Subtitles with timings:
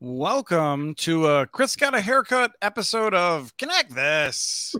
[0.00, 4.76] Welcome to a Chris Got a Haircut episode of Connect This.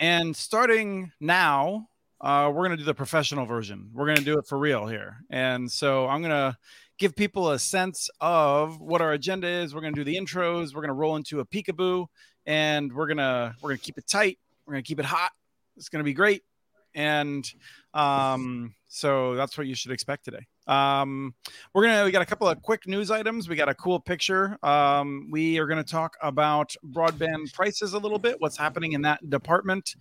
[0.00, 3.90] and starting now, uh, we're going to do the professional version.
[3.92, 5.18] We're going to do it for real here.
[5.28, 6.56] And so I'm going to
[6.96, 9.74] give people a sense of what our agenda is.
[9.74, 10.74] We're going to do the intros.
[10.74, 12.06] We're going to roll into a peekaboo
[12.46, 14.38] and we're going to we're going to keep it tight.
[14.64, 15.32] We're going to keep it hot.
[15.76, 16.42] It's going to be great.
[16.94, 17.46] And
[17.92, 20.46] um, so that's what you should expect today.
[20.66, 21.34] Um,
[21.74, 23.48] we're gonna we got a couple of quick news items.
[23.48, 24.58] We got a cool picture.
[24.64, 28.36] Um, we are gonna talk about broadband prices a little bit.
[28.40, 29.96] What's happening in that department?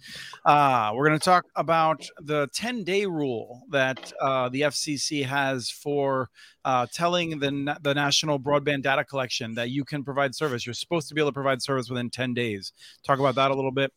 [0.45, 6.30] Uh, we're gonna talk about the 10 day rule that uh, the FCC has for
[6.64, 10.66] uh, telling the the national broadband data collection that you can provide service.
[10.66, 12.73] You're supposed to be able to provide service within 10 days.
[13.03, 13.92] Talk about that a little bit.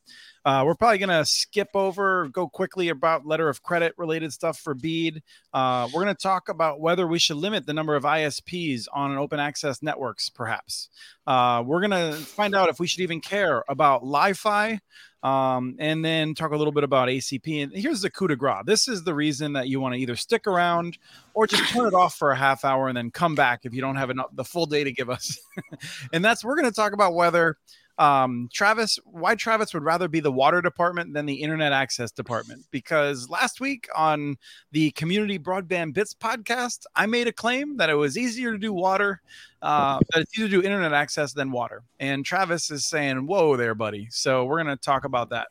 [0.45, 4.59] Uh, we're probably going to skip over, go quickly about letter of credit related stuff
[4.59, 5.23] for BEAD.
[5.55, 9.13] Uh, we're going to talk about whether we should limit the number of ISPs on
[9.13, 10.89] an open access networks, perhaps.
[11.27, 14.81] Uh, we're going to find out if we should even care about Li-Fi.
[15.23, 17.63] Um, and then talk a little bit about ACP.
[17.63, 18.63] And here's the coup de grace.
[18.67, 20.99] This is the reason that you want to either stick around
[21.33, 23.81] or just turn it off for a half hour and then come back if you
[23.81, 25.39] don't have enough the full day to give us.
[26.13, 27.57] and that's we're going to talk about whether
[27.99, 32.65] um, Travis, why Travis would rather be the water department than the internet access department.
[32.75, 34.37] Because last week on
[34.73, 38.73] the Community Broadband Bits podcast, I made a claim that it was easier to do
[38.73, 39.23] water,
[39.63, 41.83] uh, that it's easier to do internet access than water.
[42.01, 44.09] And Travis is saying, Whoa there, buddy.
[44.11, 45.49] So we're going to talk about that.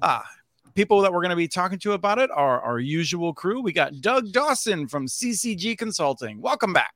[0.00, 0.24] Ah,
[0.74, 3.60] people that we're going to be talking to about it are our usual crew.
[3.60, 6.40] We got Doug Dawson from CCG Consulting.
[6.40, 6.94] Welcome back.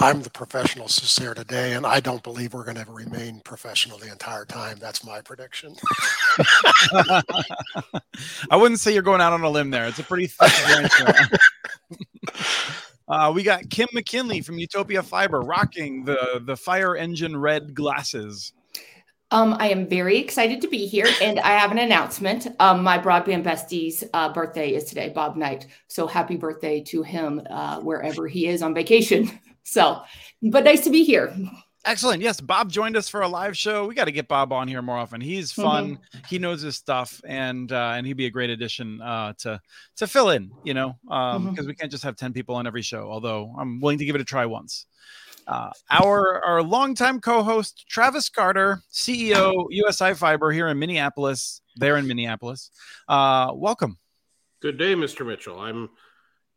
[0.00, 0.86] I'm the professional
[1.18, 4.78] here today, and I don't believe we're going to ever remain professional the entire time.
[4.78, 5.74] That's my prediction.
[8.48, 9.86] I wouldn't say you're going out on a limb there.
[9.86, 10.52] It's a pretty thick
[13.08, 18.52] uh, we got Kim McKinley from Utopia Fiber rocking the the fire engine red glasses.
[19.32, 22.46] Um, I am very excited to be here, and I have an announcement.
[22.60, 25.66] Um, my broadband bestie's uh, birthday is today, Bob Knight.
[25.88, 29.30] So happy birthday to him uh, wherever he is on vacation.
[29.68, 30.02] So,
[30.42, 31.34] but nice to be here.
[31.84, 32.22] Excellent.
[32.22, 33.86] Yes, Bob joined us for a live show.
[33.86, 35.20] We got to get Bob on here more often.
[35.20, 35.62] He's mm-hmm.
[35.62, 35.90] fun.
[35.96, 36.18] Mm-hmm.
[36.28, 39.60] He knows his stuff, and uh, and he'd be a great addition uh, to
[39.96, 40.50] to fill in.
[40.64, 41.66] You know, because um, mm-hmm.
[41.66, 43.10] we can't just have ten people on every show.
[43.10, 44.86] Although I'm willing to give it a try once.
[45.46, 51.60] Uh, our our longtime co-host Travis Carter, CEO USI Fiber here in Minneapolis.
[51.76, 52.70] There in Minneapolis.
[53.06, 53.98] Uh, welcome.
[54.60, 55.26] Good day, Mr.
[55.26, 55.60] Mitchell.
[55.60, 55.90] I'm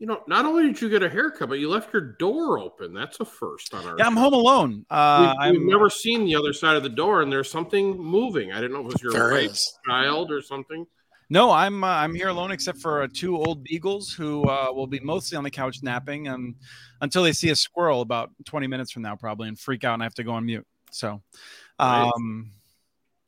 [0.01, 2.91] you know, not only did you get a haircut, but you left your door open.
[2.91, 3.95] That's a first on our.
[4.00, 4.84] Yeah, I'm home alone.
[4.89, 8.51] Uh, we've, we've never seen the other side of the door, and there's something moving.
[8.51, 10.88] I didn't know if it was your there wife, child, or something.
[11.29, 14.88] No, I'm uh, I'm here alone, except for uh, two old beagles who uh, will
[14.88, 16.56] be mostly on the couch napping, and
[17.01, 20.01] until they see a squirrel about 20 minutes from now, probably, and freak out, and
[20.01, 20.66] I have to go on mute.
[20.89, 21.22] So,
[21.78, 22.51] um,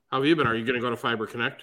[0.10, 0.48] how have you been?
[0.48, 1.62] Are you going to go to Fiber Connect?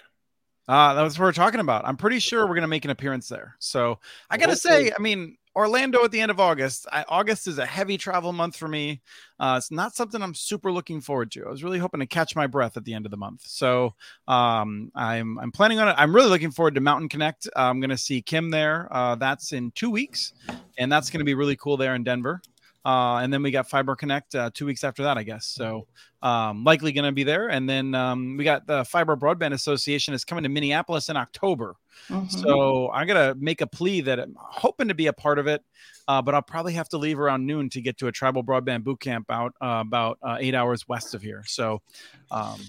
[0.71, 1.85] Uh, that's what we're talking about.
[1.85, 3.57] I'm pretty sure we're going to make an appearance there.
[3.59, 3.99] So
[4.31, 6.87] I got to say, I mean, Orlando at the end of August.
[6.93, 9.03] I, August is a heavy travel month for me.
[9.41, 11.45] Uh, it's not something I'm super looking forward to.
[11.45, 13.43] I was really hoping to catch my breath at the end of the month.
[13.47, 13.95] So
[14.29, 15.97] um, I'm I'm planning on it.
[15.99, 17.49] I'm really looking forward to Mountain Connect.
[17.49, 18.87] Uh, I'm going to see Kim there.
[18.93, 20.35] Uh, that's in two weeks,
[20.79, 22.41] and that's going to be really cool there in Denver.
[22.85, 25.47] Uh, and then we got Fiber Connect uh, two weeks after that, I guess.
[25.47, 25.87] So
[26.23, 27.49] um, likely going to be there.
[27.49, 31.77] And then um, we got the Fiber Broadband Association is coming to Minneapolis in October.
[32.09, 32.29] Mm-hmm.
[32.29, 35.63] So I'm gonna make a plea that I'm hoping to be a part of it,
[36.09, 38.85] uh, but I'll probably have to leave around noon to get to a tribal broadband
[38.85, 41.45] boot camp out uh, about uh, eight hours west of here.
[41.47, 41.83] So.
[42.31, 42.61] Um,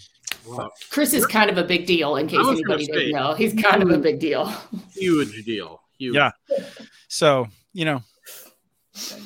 [0.48, 3.34] well, Chris is kind of a big deal in case anybody didn't know.
[3.34, 4.52] He's kind of a big deal.
[4.92, 5.84] Huge deal.
[6.00, 6.16] Huge.
[6.16, 6.32] Yeah.
[7.10, 8.02] So, you know,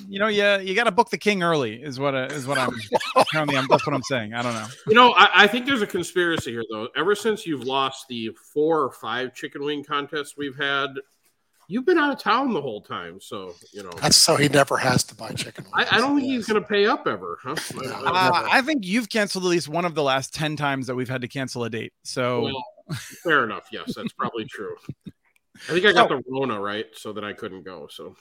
[0.08, 2.46] you know, yeah, you, you got to book the king early, is what uh, is
[2.46, 2.74] what I'm
[3.16, 4.34] apparently I'm, that's what I'm saying.
[4.34, 4.68] I don't know.
[4.88, 6.88] You know, I, I, think there's a conspiracy here, though.
[6.96, 10.90] Ever since you've lost the four or five chicken wing contests we've had,
[11.68, 13.20] you've been out of town the whole time.
[13.20, 15.66] So you know, that's so he never has to buy chicken.
[15.74, 17.40] I, I, don't think he's going to pay up ever.
[17.42, 17.56] Huh?
[17.76, 21.10] Uh, I think you've canceled at least one of the last ten times that we've
[21.10, 21.94] had to cancel a date.
[22.04, 22.64] So well,
[23.24, 23.68] fair enough.
[23.72, 24.76] Yes, that's probably true.
[25.08, 27.88] I think I got the Rona right, so that I couldn't go.
[27.90, 28.16] So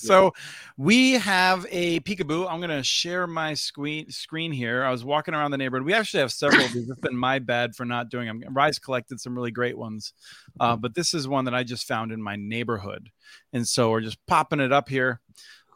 [0.00, 0.32] so
[0.76, 2.50] we have a peekaboo.
[2.50, 4.84] I'm going to share my screen screen here.
[4.84, 5.86] I was walking around the neighborhood.
[5.86, 6.88] We actually have several of these.
[6.88, 8.42] It's been my bad for not doing them.
[8.50, 10.12] Rise collected some really great ones,
[10.58, 13.10] uh, but this is one that I just found in my neighborhood,
[13.52, 15.20] and so we're just popping it up here.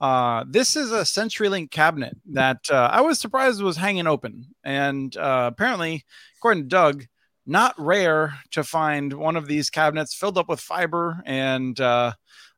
[0.01, 5.17] Uh, this is a CenturyLink cabinet that uh, I was surprised was hanging open, and
[5.17, 6.05] uh, apparently,
[6.39, 7.05] according to Doug,
[7.47, 12.13] not rare to find one of these cabinets filled up with fiber and uh,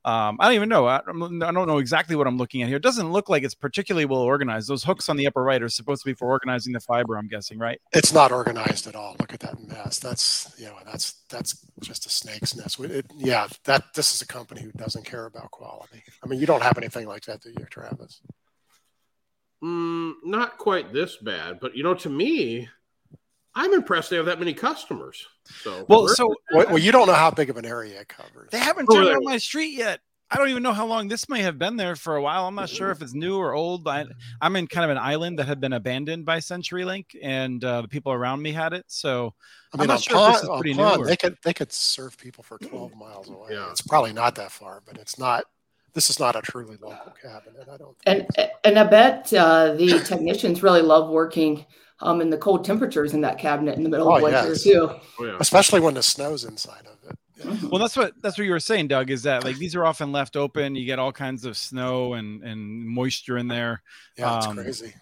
[0.06, 0.86] Um, I don't even know.
[0.86, 2.76] I, I'm- don't know exactly what I'm looking at here.
[2.76, 4.68] It doesn't look like it's particularly well organized.
[4.68, 7.18] Those hooks on the upper right are supposed to be for organizing the fiber.
[7.18, 7.80] I'm guessing, right?
[7.92, 9.16] It's not organized at all.
[9.18, 9.98] Look at that mess.
[9.98, 12.78] That's you know that's that's just a snake's nest.
[12.78, 16.04] We- It, yeah, that this is a company who doesn't care about quality.
[16.24, 18.20] I mean, you don't have anything like that, do you, Travis?
[19.64, 22.68] Mm, not quite this bad, but you know, to me,
[23.58, 25.26] I'm impressed they have that many customers.
[25.62, 28.50] So Well, so Well, well, you don't know how big of an area it covers.
[28.52, 30.00] they haven't Oh, turned on my street yet.
[30.30, 32.46] I don't even know how long this may have been there for a while.
[32.48, 33.86] I'm not sure if it's new or old.
[33.86, 34.06] I,
[34.40, 37.88] I'm in kind of an island that had been abandoned by CenturyLink, and uh, the
[37.88, 38.84] people around me had it.
[38.88, 39.34] So
[39.72, 41.16] I mean, I'm mean, not on sure if this is on pretty new or- they
[41.16, 43.50] could they could serve people for 12 miles away.
[43.52, 43.70] Yeah.
[43.70, 45.44] It's probably not that far, but it's not.
[45.94, 47.68] This is not a truly local cabinet.
[47.72, 47.96] I don't.
[48.04, 48.50] And Think.
[48.64, 51.64] and I bet uh, the technicians really love working
[52.00, 54.62] um, in the cold temperatures in that cabinet in the middle of Oh, winter yes.
[54.62, 54.90] too.
[54.90, 55.37] oh, yeah.
[55.40, 57.19] especially when the snow's inside of it.
[57.44, 57.69] Yeah.
[57.70, 59.10] Well, that's what that's what you were saying, Doug.
[59.10, 60.75] Is that like these are often left open?
[60.75, 63.82] You get all kinds of snow and and moisture in there.
[64.16, 64.94] Yeah, it's Um, crazy.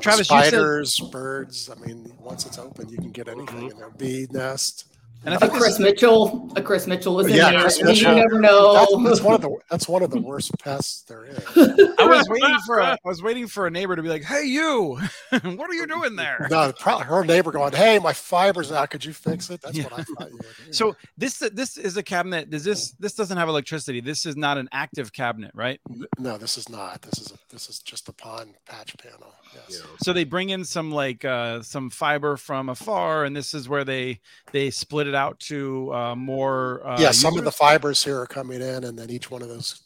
[0.00, 1.70] Travis, you said, spiders, birds.
[1.70, 3.90] I mean, once it's open, you can get anything in there.
[3.90, 4.86] Bee nest.
[5.24, 7.60] And I A think this, Chris Mitchell, a Chris Mitchell is in there.
[7.60, 8.74] Chris and you never know.
[8.74, 11.38] That's, that's one of the that's one of the worst pests there is.
[11.98, 14.44] I was waiting for a, I was waiting for a neighbor to be like, "Hey,
[14.44, 14.98] you,
[15.30, 18.90] what are you doing there?" No, probably her neighbor going, "Hey, my fiber's out.
[18.90, 20.46] Could you fix it?" That's what I thought you would.
[20.64, 20.72] hear.
[20.72, 22.50] So this this is a cabinet.
[22.50, 24.00] Does this this doesn't have electricity?
[24.00, 25.80] This is not an active cabinet, right?
[26.18, 27.02] no, this is not.
[27.02, 29.34] This is a, this is just a PON patch panel.
[29.52, 29.80] Yes.
[29.80, 29.90] Yeah.
[30.02, 33.84] So they bring in some like uh, some fiber from afar, and this is where
[33.84, 34.20] they
[34.52, 36.86] they split it out to uh, more.
[36.86, 39.48] Uh, yeah, some of the fibers here are coming in, and then each one of
[39.48, 39.82] those,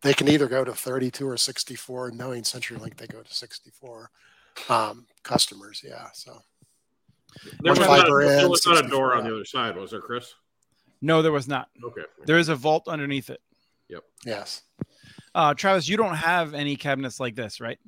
[0.00, 2.10] they can either go to 32 or 64.
[2.12, 4.10] Knowing CenturyLink, they go to 64
[4.68, 5.82] um, customers.
[5.84, 6.42] Yeah, so
[7.60, 9.90] There One was, not, fiber there was not a door on the other side, was
[9.92, 10.34] there, Chris?
[11.00, 11.68] No, there was not.
[11.82, 12.02] Okay.
[12.26, 13.40] There is a vault underneath it.
[13.88, 14.04] Yep.
[14.24, 14.62] Yes,
[15.34, 17.78] Uh, Travis, you don't have any cabinets like this, right?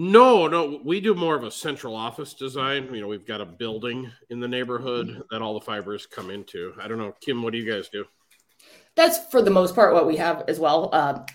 [0.00, 2.94] No, no, we do more of a central office design.
[2.94, 6.72] You know, we've got a building in the neighborhood that all the fibers come into.
[6.80, 8.04] I don't know, Kim, what do you guys do?
[8.94, 10.94] That's for the most part what we have as well.
[10.94, 11.26] Um,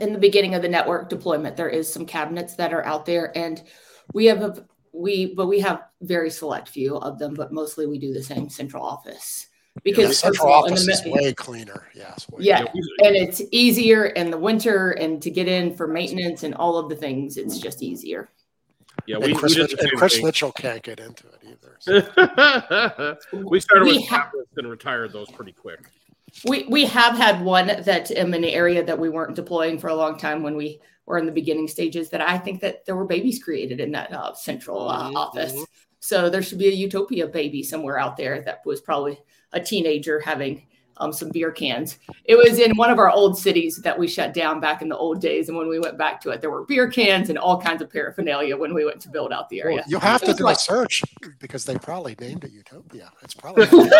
[0.00, 3.36] in the beginning of the network deployment, there is some cabinets that are out there,
[3.36, 3.62] and
[4.14, 7.98] we have a we but we have very select few of them, but mostly we
[7.98, 9.49] do the same central office
[9.84, 11.88] because the central all, in office the is way cleaner.
[11.94, 12.64] Yes, way Yeah.
[12.66, 12.86] cleaner.
[13.04, 16.88] and it's easier in the winter and to get in for maintenance and all of
[16.88, 17.36] the things.
[17.36, 18.28] It's just easier.
[19.06, 20.22] yeah, And we, Chris, we Mitch- and Chris.
[20.22, 21.76] Mitchell can't get into it either.
[21.78, 23.16] so.
[23.32, 25.80] we started We with ha- and retired those pretty quick.
[26.44, 29.94] We we have had one that in an area that we weren't deploying for a
[29.94, 32.08] long time when we were in the beginning stages.
[32.10, 35.64] That I think that there were babies created in that uh, central uh, Mhm, office.
[35.98, 39.18] So there should be a utopia baby somewhere out there that was probably
[39.52, 40.62] a teenager having
[40.98, 41.96] um, some beer cans.
[42.26, 44.96] It was in one of our old cities that we shut down back in the
[44.96, 47.58] old days, and when we went back to it, there were beer cans and all
[47.58, 49.76] kinds of paraphernalia when we went to build out the area.
[49.76, 51.02] Well, you'll have It to do like- a search
[51.38, 53.10] because they probably named it Utopia.
[53.22, 53.66] It's probably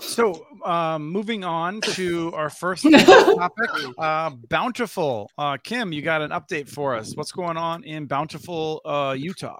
[0.00, 5.30] So, um, moving on to our first topic, uh, Bountiful.
[5.38, 7.14] Uh, Kim, you got an update for us.
[7.16, 9.58] What's going on in Bountiful, uh, Utah?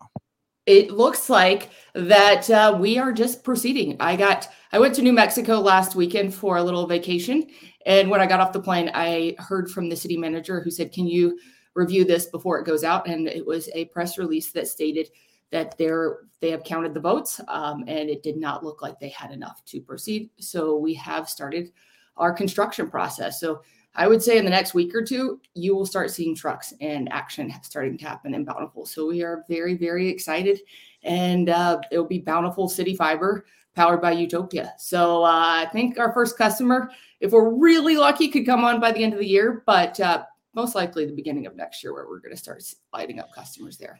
[0.66, 3.96] It looks like that uh, we are just proceeding.
[4.00, 7.48] I got I went to New Mexico last weekend for a little vacation,
[7.84, 10.92] and when I got off the plane, I heard from the city manager who said,
[10.92, 11.38] "Can you
[11.74, 15.08] review this before it goes out?" And it was a press release that stated
[15.50, 19.10] that they're they have counted the votes, um, and it did not look like they
[19.10, 20.30] had enough to proceed.
[20.38, 21.72] So we have started
[22.16, 23.40] our construction process.
[23.40, 23.62] So
[23.94, 27.12] I would say in the next week or two, you will start seeing trucks and
[27.12, 28.86] action starting to happen in Bountiful.
[28.86, 30.60] So we are very, very excited.
[31.02, 33.44] And uh, it'll be Bountiful City Fiber
[33.74, 34.72] powered by Utopia.
[34.78, 38.92] So uh, I think our first customer, if we're really lucky, could come on by
[38.92, 42.06] the end of the year, but uh, most likely the beginning of next year where
[42.06, 43.98] we're going to start lighting up customers there.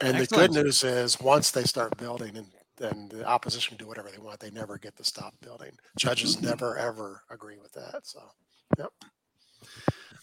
[0.00, 0.52] And Excellent.
[0.52, 2.46] the good news is once they start building and
[2.76, 5.72] then the opposition can do whatever they want, they never get to stop building.
[5.98, 8.00] Judges never ever agree with that.
[8.06, 8.20] So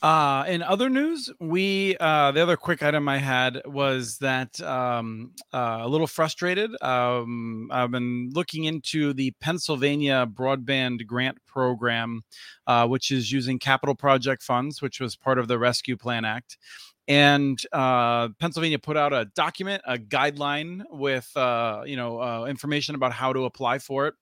[0.02, 5.32] Uh, in other news, we uh, the other quick item I had was that um,
[5.52, 6.72] uh, a little frustrated.
[6.84, 12.22] Um, I've been looking into the Pennsylvania Broadband Grant Program,
[12.68, 16.58] uh, which is using capital project funds, which was part of the Rescue Plan Act.
[17.08, 22.96] And uh, Pennsylvania put out a document, a guideline with uh, you know uh, information
[22.96, 24.16] about how to apply for it.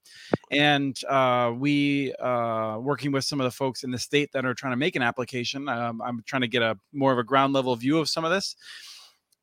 [0.52, 4.54] And uh, we uh, working with some of the folks in the state that are
[4.54, 7.54] trying to make an application um, i'm trying to get a more of a ground
[7.54, 8.56] level view of some of this.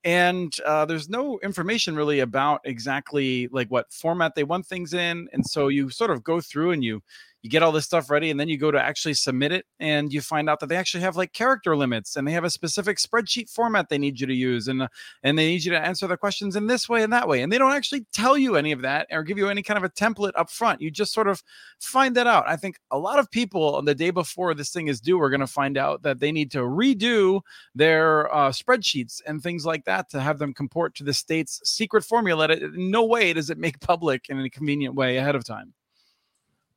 [0.05, 5.29] And uh, there's no information really about exactly like what format they want things in.
[5.33, 7.03] And so you sort of go through and you
[7.43, 10.13] you get all this stuff ready, and then you go to actually submit it, and
[10.13, 12.99] you find out that they actually have like character limits, and they have a specific
[12.99, 14.89] spreadsheet format they need you to use, and uh,
[15.23, 17.53] and they need you to answer the questions in this way and that way, and
[17.53, 19.89] they don't actually tell you any of that or give you any kind of a
[19.91, 20.81] template up front.
[20.81, 21.43] You just sort of
[21.81, 22.45] find that out.
[22.47, 25.31] I think a lot of people on the day before this thing is due are
[25.31, 27.41] going to find out that they need to redo
[27.75, 32.05] their uh, spreadsheets and things like that to have them comport to the state's secret
[32.05, 32.49] formula.
[32.49, 35.75] In no way does it make public in a convenient way ahead of time.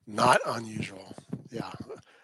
[0.07, 1.15] Not unusual.
[1.51, 1.71] Yeah.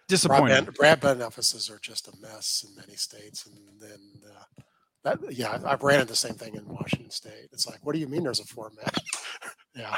[0.07, 0.65] Disappointing.
[0.65, 4.61] Broadband, broadband offices are just a mess in many states, and then uh,
[5.03, 7.49] that yeah, I've ran into the same thing in Washington State.
[7.51, 8.93] It's like, what do you mean there's a format?
[9.75, 9.97] yeah.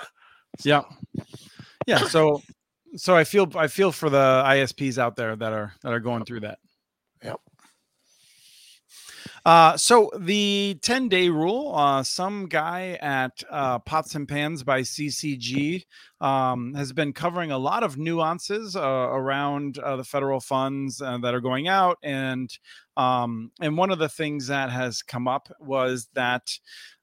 [0.64, 0.84] Yeah.
[1.88, 1.98] Yeah.
[2.08, 2.42] So
[2.96, 6.26] so I feel I feel for the ISPs out there that are that are going
[6.26, 6.60] through that.
[7.24, 7.40] Yep.
[9.46, 14.82] Uh, so the 10 day rule, uh, some guy at uh, Pots and Pans by
[14.82, 15.84] CCG
[16.22, 21.18] um, has been covering a lot of nuances uh, around uh, the federal funds uh,
[21.18, 21.98] that are going out.
[22.02, 22.50] And
[22.98, 26.50] um, and one of the things that has come up was that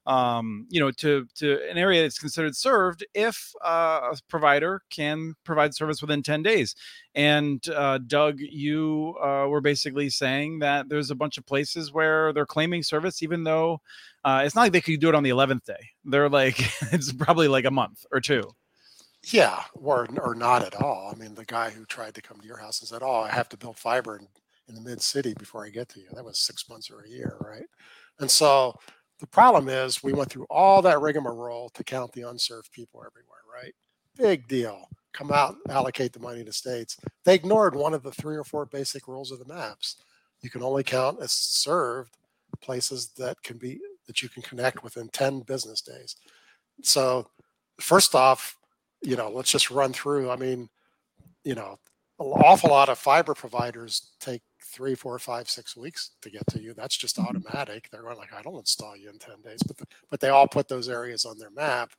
[0.07, 5.35] um, you know, to to an area that's considered served if uh, a provider can
[5.43, 6.75] provide service within 10 days.
[7.13, 12.33] And uh, Doug, you uh, were basically saying that there's a bunch of places where
[12.33, 13.81] they're claiming service, even though
[14.23, 15.89] uh, it's not like they could do it on the 11th day.
[16.05, 16.59] They're like,
[16.91, 18.49] it's probably like a month or two.
[19.25, 21.11] Yeah, or or not at all.
[21.13, 23.29] I mean, the guy who tried to come to your house and said, "Oh, I
[23.29, 24.27] have to build fiber in,
[24.71, 27.09] in the mid city before I get to you." That was six months or a
[27.09, 27.67] year, right?
[28.19, 28.79] And so
[29.19, 33.41] the problem is we went through all that rigmarole to count the unserved people everywhere,
[33.53, 33.73] right?
[34.17, 34.89] Big deal.
[35.13, 36.97] Come out, allocate the money to states.
[37.25, 39.97] They ignored one of the three or four basic rules of the maps.
[40.41, 42.17] You can only count as served
[42.61, 46.15] places that can be that you can connect within 10 business days.
[46.81, 47.27] So
[47.79, 48.57] first off,
[49.01, 50.31] you know, let's just run through.
[50.31, 50.69] I mean,
[51.43, 51.79] you know,
[52.19, 56.61] an awful lot of fiber providers take three, four, five, six weeks to get to
[56.61, 56.73] you.
[56.73, 57.27] That's just mm-hmm.
[57.27, 57.89] automatic.
[57.91, 60.47] They're going like, I don't install you in 10 days, but, the, but they all
[60.47, 61.91] put those areas on their map.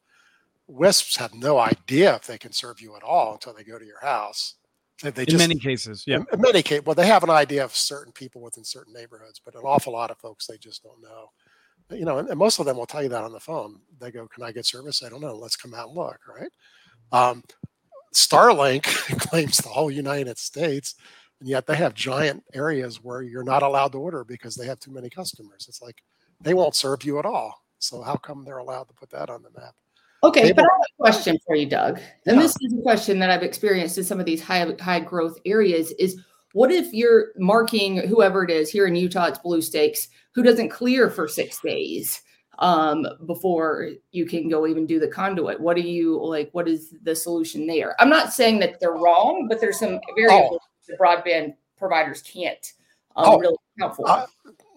[0.71, 3.85] WISPs have no idea if they can serve you at all until they go to
[3.85, 4.55] your house.
[5.03, 6.23] They, they just, in many cases, yeah.
[6.33, 9.55] In many cases, well, they have an idea of certain people within certain neighborhoods, but
[9.55, 11.31] an awful lot of folks they just don't know.
[11.91, 13.81] You know, and, and most of them will tell you that on the phone.
[13.99, 15.35] They go, "Can I get service?" I don't know.
[15.35, 16.21] Let's come out and look.
[16.29, 16.51] Right.
[17.11, 17.43] Um,
[18.15, 18.85] Starlink
[19.21, 20.95] claims the whole United States
[21.43, 24.79] and yet they have giant areas where you're not allowed to order because they have
[24.79, 25.67] too many customers.
[25.69, 26.01] It's like
[26.41, 27.65] they won't serve you at all.
[27.81, 29.75] So how come they're allowed to put that on the map?
[30.23, 31.99] Okay, Able- but I have a question for you, Doug.
[32.27, 32.43] And yeah.
[32.43, 35.91] this is a question that I've experienced in some of these high high growth areas
[35.99, 36.23] is
[36.53, 40.07] what if you're marking whoever it is here in Utah, it's blue stakes,
[40.37, 42.23] who doesn't clear for six days
[42.61, 45.61] um, before you can go even do the conduit?
[45.61, 46.51] What do you like?
[46.53, 48.01] What is the solution there?
[48.01, 52.73] I'm not saying that they're wrong, but there's some variables oh the broadband providers can't
[53.17, 54.27] um, oh, really account for.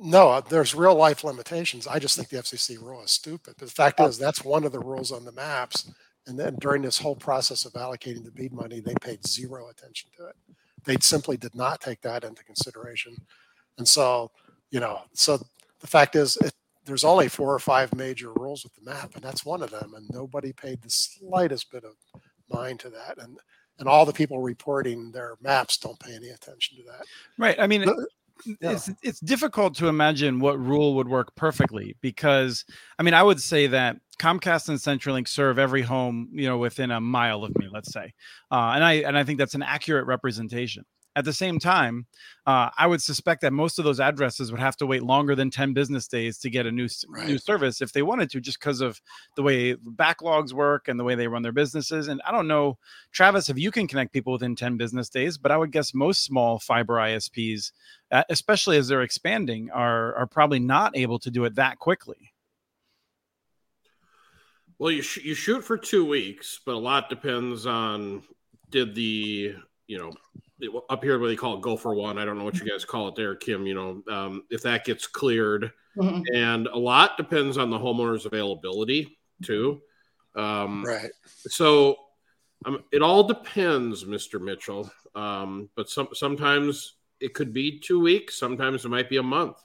[0.02, 1.88] No, uh, there's real life limitations.
[1.88, 3.56] I just think the FCC rule is stupid.
[3.58, 4.08] But the fact oh.
[4.08, 5.90] is, that's one of the rules on the maps.
[6.28, 10.10] And then during this whole process of allocating the BEAD money, they paid zero attention
[10.18, 10.36] to it.
[10.84, 13.16] They simply did not take that into consideration.
[13.78, 14.32] And so,
[14.72, 15.38] you know, so
[15.80, 16.54] the fact is, it,
[16.86, 19.94] there's only four or five major rules with the map, and that's one of them.
[19.96, 21.96] And nobody paid the slightest bit of
[22.50, 23.18] mind to that.
[23.18, 23.40] And
[23.80, 27.06] and all the people reporting their maps don't pay any attention to that.
[27.38, 27.60] Right.
[27.60, 27.84] I mean,
[28.46, 28.72] yeah.
[28.72, 32.66] it's it's difficult to imagine what rule would work perfectly because
[33.00, 36.92] I mean, I would say that Comcast and CenturyLink serve every home, you know, within
[36.92, 38.14] a mile of me, let's say,
[38.52, 40.86] uh, and I and I think that's an accurate representation.
[41.18, 42.08] At the same time,
[42.46, 45.50] uh, I would suspect that most of those addresses would have to wait longer than
[45.50, 47.28] 10 business days to get a new right.
[47.28, 49.00] new service if they wanted to, just because of
[49.36, 52.10] the way backlogs work and the way they run their businesses.
[52.10, 52.78] And I don't know,
[53.14, 56.24] Travis, if you can connect people within 10 business days, but I would guess most
[56.26, 57.72] small fiber ISPs,
[58.12, 62.34] uh, especially as they're expanding, are are probably not able to do it that quickly.
[64.78, 68.24] Well, you sh- you shoot for two weeks, but a lot depends on
[68.70, 69.56] did the
[69.88, 70.12] you know
[70.90, 72.18] up here what they call it Gopher One.
[72.18, 74.86] I don't know what you guys call it there kim you know um, if that
[74.86, 75.72] gets cleared.
[75.98, 76.36] Mm-hmm.
[76.36, 79.82] and a lot depends on the homeowner's availability too.
[80.36, 81.10] Um, right.
[81.48, 81.96] so
[82.66, 84.92] um, it all depends mr mitchell.
[85.14, 89.58] Um, but some sometimes it could be two weeks sometimes it might be a month.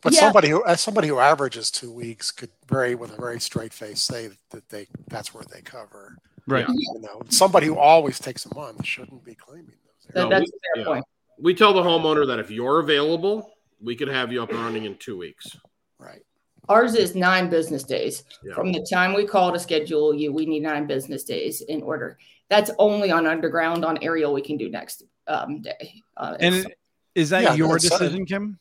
[0.00, 0.20] But yeah.
[0.20, 4.02] somebody who as somebody who averages two weeks could very with a very straight face.
[4.02, 6.66] Say that they that's where they cover Right.
[6.68, 10.14] You know, somebody who always takes a month shouldn't be claiming those.
[10.14, 10.84] No, that's we, fair yeah.
[10.84, 11.04] point.
[11.38, 13.50] We tell the homeowner that if you're available,
[13.80, 15.56] we could have you up and running in two weeks.
[15.98, 16.22] Right.
[16.68, 18.24] Ours is nine business days.
[18.44, 18.54] Yeah.
[18.54, 22.18] From the time we call to schedule you, we need nine business days in order.
[22.48, 23.84] That's only on underground.
[23.84, 26.02] On aerial, we can do next um, day.
[26.16, 26.78] Uh, And it's- it-
[27.14, 28.58] is that Yeah, your that's, uh, decision, Kim?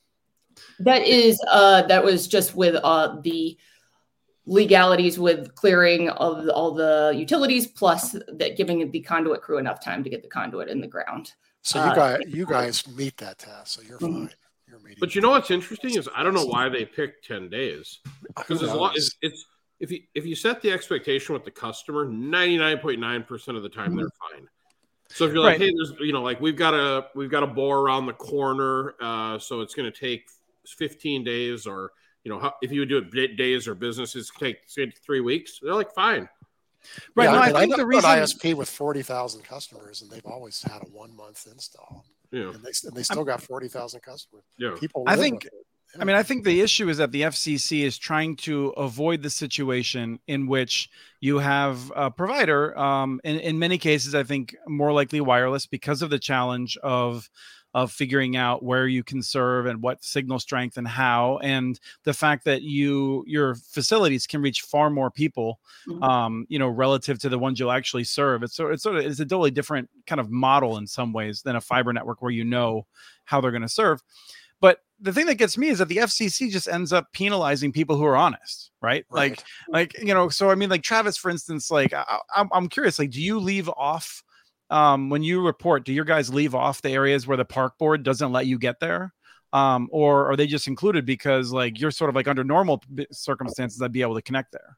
[0.79, 3.57] that is uh, that was just with uh, the
[4.45, 10.03] legalities with clearing of all the utilities, plus that giving the conduit crew enough time
[10.03, 11.33] to get the conduit in the ground.
[11.61, 14.27] So you Uh, guys, you guys meet that task, so you're Mhm.
[14.27, 14.29] fine.
[14.67, 14.97] You're meeting.
[14.99, 17.99] But you know what's interesting is I don't know why they picked ten days
[18.35, 19.15] because Who as long knows?
[19.21, 19.45] it's
[19.79, 23.57] if you if you set the expectation with the customer, ninety nine point nine percent
[23.57, 24.47] of the time they're fine.
[25.09, 25.69] So if you're like, Right.
[25.69, 28.95] hey, there's you know, like we've got a we've got a bore around the corner,
[29.01, 30.27] uh, so it's going to take
[30.67, 31.91] fifteen days, or
[32.25, 34.57] you know, how, if you would do it days or businesses take
[35.05, 36.27] three weeks, they're like fine.
[37.15, 37.25] Right.
[37.25, 38.09] Yeah, no, I mean, think know the an reason.
[38.09, 42.63] ISP with forty thousand customers, and they've always had a one month install, Yeah, and
[42.63, 44.43] they and they still got forty thousand customers.
[44.57, 44.75] yeah.
[44.79, 45.65] People, I think- with it.
[45.97, 49.29] I mean, I think the issue is that the FCC is trying to avoid the
[49.29, 50.89] situation in which
[51.21, 56.01] you have a provider, um, in, in many cases, I think more likely wireless because
[56.01, 57.29] of the challenge of
[57.75, 62.13] of figuring out where you can serve and what signal strength and how, and the
[62.13, 66.01] fact that you your facilities can reach far more people, Mhm.
[66.01, 68.43] um, you know, relative to the ones you'll actually serve.
[68.43, 71.41] It's sort it's sort of it's a totally different kind of model in some ways
[71.41, 72.87] than a fiber network where you know
[73.25, 74.01] how they're going to serve.
[74.61, 77.97] But the thing that gets me is that the FCC just ends up penalizing people
[77.97, 79.05] who are honest, right?
[79.11, 79.93] Like, Right.
[79.93, 80.29] like you know.
[80.29, 83.37] So I mean, like Travis, for instance, like I, I'm, I'm curious, like, do you
[83.37, 84.23] leave off
[84.69, 85.85] um, when you report?
[85.85, 88.79] Do your guys leave off the areas where the park board doesn't let you get
[88.79, 89.13] there?
[89.53, 93.81] Um, or are they just included because like you're sort of like under normal circumstances
[93.81, 94.77] I'd be able to connect there?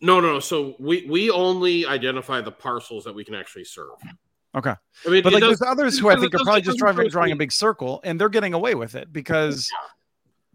[0.00, 0.32] No, no.
[0.34, 0.40] no.
[0.40, 3.90] So we we only identify the parcels that we can actually serve.
[4.54, 4.74] Okay.
[5.06, 7.32] I mean, But like does- there's others who I think are probably just driving drawing
[7.32, 9.70] a big circle and they're getting away with it because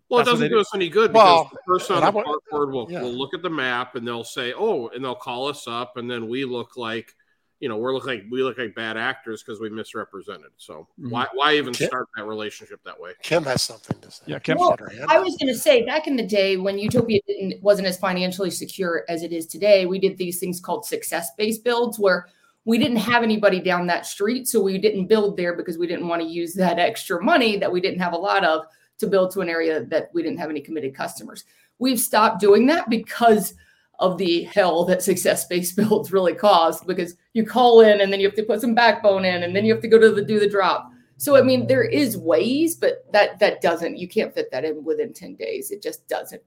[0.10, 0.60] Well, it That's what doesn't do do.
[0.62, 3.01] us any good because Well, the person on the park board will, yeah.
[3.01, 6.10] will look at the map and they'll say, "Oh," and they'll call us up, and
[6.10, 7.13] then we look like,
[7.60, 10.52] you know, we're look like we look like bad actors because we misrepresented.
[10.58, 11.12] So Mhm.
[11.12, 11.88] why why even Okay.
[11.88, 13.13] start that relationship that way?
[13.24, 14.24] Kim has something to say.
[14.28, 14.58] Yeah, Kim.
[14.58, 17.20] Well, Had her hand I was going to say back in the day when Utopia
[17.28, 21.32] didn't, wasn't as financially secure as it is today, we did these things called success
[21.36, 22.28] based builds where
[22.65, 24.48] we didn't have anybody down that street.
[24.48, 27.72] So we didn't build there because we didn't want to use that extra money that
[27.72, 28.65] we didn't have a lot of
[29.00, 31.46] to build to an area that we didn't have any committed customers.
[31.80, 33.54] We've stopped doing that because
[33.99, 38.19] of the hell that success based builds really cause because you call in and then
[38.19, 40.21] you have to put some backbone in and then you have to go to the
[40.21, 40.91] do the drop.
[41.17, 43.97] So I mean, there is ways, but that that doesn't.
[43.97, 45.71] You can't fit that in within ten days.
[45.71, 46.41] It just doesn't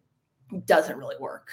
[0.67, 1.51] doesn't really work.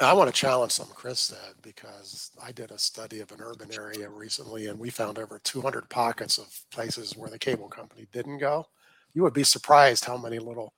[0.00, 3.72] I want to challenge something Chris said because I did a study of an urban
[3.72, 8.38] area recently and we found over 200 pockets of places where the cable company didn't
[8.38, 8.66] go.
[9.12, 10.74] You would be surprised how many little,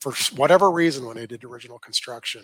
[0.00, 2.42] for whatever reason, when they did original construction,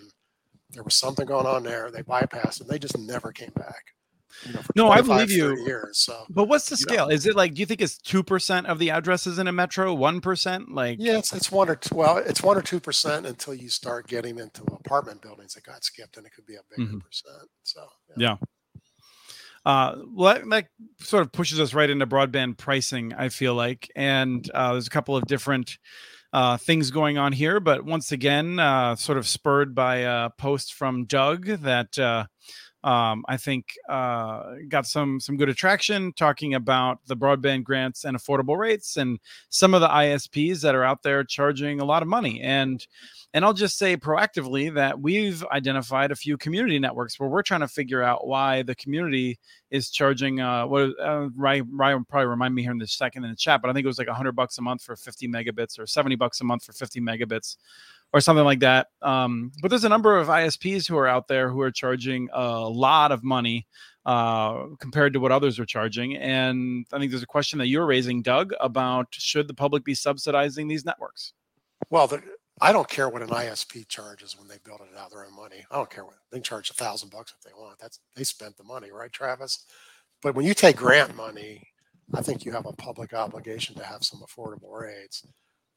[0.73, 1.91] there was something going on there.
[1.91, 3.85] They bypassed and they just never came back.
[4.47, 5.57] You know, No, I believe you.
[5.67, 6.93] Years, so But what's the You know.
[6.95, 7.09] scale?
[7.09, 9.93] Is it like do you think it's two percent of the addresses in a metro,
[9.93, 10.71] one percent?
[10.73, 13.69] Like yeah, it's, it's one or two, well, it's one or two percent until you
[13.69, 17.01] start getting into apartment buildings that got skipped, and it could be a bigger Mhm.
[17.03, 17.49] percent.
[17.65, 18.37] So Yeah.
[19.67, 20.67] Uh, well, that, that
[21.01, 23.13] sort of pushes us right into broadband pricing.
[23.13, 25.77] I feel like, and uh, there's a couple of different
[26.33, 30.75] uh, things going on here, but once again, uh, sort of spurred by a post
[30.75, 32.27] from Doug that uh,
[32.83, 38.17] um, I think uh, got some some good attraction, talking about the broadband grants and
[38.17, 39.19] affordable rates, and
[39.51, 42.41] some of the ISPs that are out there charging a lot of money.
[42.41, 42.87] And
[43.33, 47.61] and I'll just say proactively that we've identified a few community networks where we're trying
[47.61, 49.39] to figure out why the community
[49.71, 50.41] is charging.
[50.41, 53.63] Uh, what uh, Ryan, Ryan probably remind me here in the second in the chat,
[53.63, 56.17] but I think it was like 100 bucks a month for 50 megabits or 70
[56.17, 57.57] bucks a month for 50 megabits
[58.13, 58.89] or something like that.
[59.03, 62.69] Um, but there's a number of ISPs who are out there who are charging a
[62.69, 63.67] lot of money
[64.07, 66.17] uh, compared to what others are charging.
[66.17, 69.95] And I think there's a question that you're raising, Doug, about should the public be
[69.95, 71.33] subsidizing these networks?
[71.91, 72.23] Well, the,
[72.61, 75.35] I don't care what an ISP charges when they build it out of their own
[75.35, 75.65] money.
[75.71, 77.79] I don't care what they charge a thousand bucks if they want.
[77.79, 79.65] That's they spent the money, right, Travis?
[80.23, 81.67] But when you take grant money,
[82.15, 85.25] I think you have a public obligation to have some affordable rates,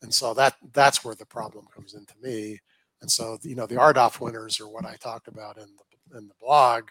[0.03, 2.59] and so that that's where the problem comes into me.
[3.01, 6.27] And so you know the RDOF winners are what I talked about in the in
[6.27, 6.89] the blog,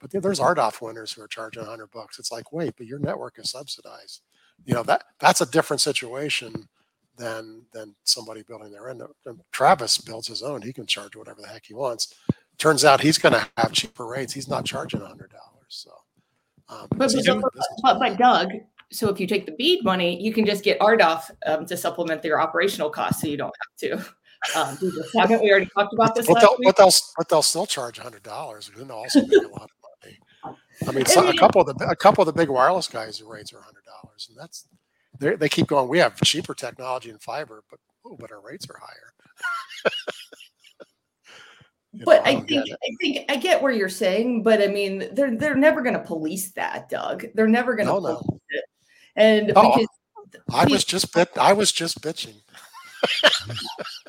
[0.00, 2.18] but there's RDOF winners who are charging hundred bucks.
[2.18, 4.22] It's like, wait, but your network is subsidized.
[4.64, 6.68] You know that that's a different situation
[7.16, 9.00] than than somebody building their own.
[9.52, 12.14] Travis builds his own; he can charge whatever the heck he wants.
[12.58, 14.32] Turns out he's going to have cheaper rates.
[14.32, 15.66] He's not charging hundred dollars.
[15.68, 15.90] So,
[16.68, 17.10] um, But,
[17.42, 18.18] but, but, but.
[18.18, 18.52] Doug,
[18.94, 22.22] so if you take the bead money, you can just get RDOF um, to supplement
[22.22, 23.54] their operational costs, so you don't
[23.92, 24.58] have to.
[24.58, 24.78] um.
[25.16, 28.22] Haven't we already talked about this But they'll, but they'll but they'll still charge hundred
[28.22, 28.70] dollars.
[28.76, 29.70] Then they'll also make a lot of
[30.04, 30.58] money.
[30.86, 33.52] I mean, so, a couple of the a couple of the big wireless guys' rates
[33.52, 34.66] are hundred dollars, and that's
[35.18, 35.88] they they keep going.
[35.88, 39.12] We have cheaper technology and fiber, but oh, but our rates are higher.
[41.94, 42.70] You know, But I get think.
[42.70, 46.00] I think I get where you're saying, but I mean they're they're never going to
[46.00, 47.24] police that, Doug.
[47.34, 48.40] They're never going to No, no.
[48.48, 48.64] it,
[49.16, 49.88] and Oh, because
[50.52, 51.30] I was just bit.
[51.38, 52.34] I was just bitching.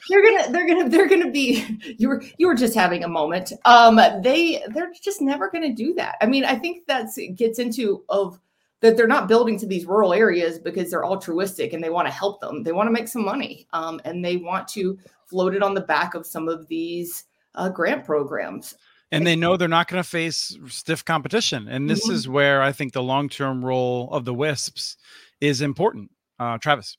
[0.10, 1.66] they're gonna they're gonna they're gonna be
[1.98, 3.52] you were you were just having a moment.
[3.66, 6.16] Um, they they're just never going to do that.
[6.22, 8.40] I mean, I think that's it gets into of
[8.82, 12.14] that they're not building to these rural areas because they're altruistic and they want to
[12.14, 12.64] help them.
[12.64, 15.82] They want to make some money, um, and they want to float it on the
[15.82, 18.76] back of some of these uh, grant programs.
[19.12, 21.68] And they know they're not going to face stiff competition.
[21.68, 22.12] And this Mhm.
[22.12, 24.98] is where I think the long term role of the Wisps
[25.42, 26.12] is important.
[26.40, 26.98] Uh, Travis.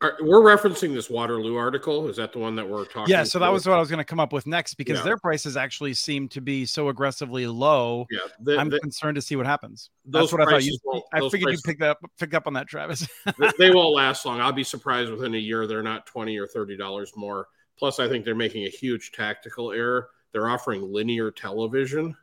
[0.00, 2.08] Are- we're referencing this Waterloo article.
[2.08, 3.12] Is that the one that we're talking?
[3.12, 5.04] Yeah, so that was what I was going to come up with next because Yeah.
[5.04, 8.06] their prices actually seem to be so aggressively low.
[8.10, 8.18] yeah.
[8.40, 9.90] the- I'm the- concerned to see what happens.
[10.06, 10.64] That's what I thought.
[10.64, 10.78] You,
[11.12, 13.06] I figured prices- you picked up picked up on that, Travis.
[13.38, 14.40] they- they won't last long.
[14.40, 17.46] I'll be surprised within a year they're not twenty or thirty dollars more.
[17.78, 20.08] Plus, I think they're making a huge tactical error.
[20.36, 22.14] They're offering linear television.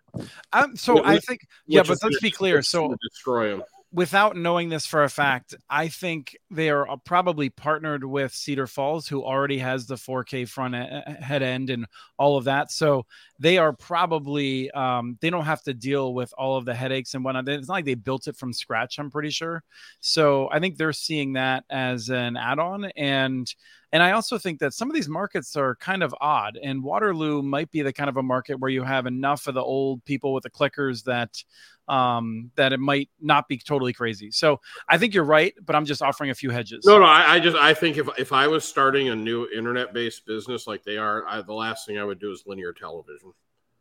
[0.54, 2.62] um, so Which- I think, yeah, but let's be clear.
[2.62, 3.64] So destroy them.
[3.92, 8.68] without knowing this for a fact, I think they are uh, probably partnered with Cedar
[8.68, 11.88] Falls, who already has the 4K front e- head end and
[12.20, 12.72] all of that.
[12.72, 13.08] So
[13.40, 17.24] they are probably um, they don't have to deal with all of the headaches and
[17.24, 17.50] whatnot.
[17.50, 19.00] It's not like they built it from scratch.
[19.00, 19.64] I'm pretty sure.
[20.00, 23.52] So I think they're seeing that as an add-on and.
[23.94, 27.44] And I also think that some of these markets are kind of odd, and Waterloo
[27.44, 30.34] might be the kind of a market where you have enough of the old people
[30.34, 31.42] with the clickers that
[31.88, 34.32] um, that it might not be totally crazy.
[34.32, 36.86] So I think you're right, but I'm just offering a few hedges.
[36.86, 37.06] No, no.
[37.06, 40.66] I, I just I think if if I was starting a new internet based business
[40.66, 43.32] like they are, I, the last thing I would do is linear television.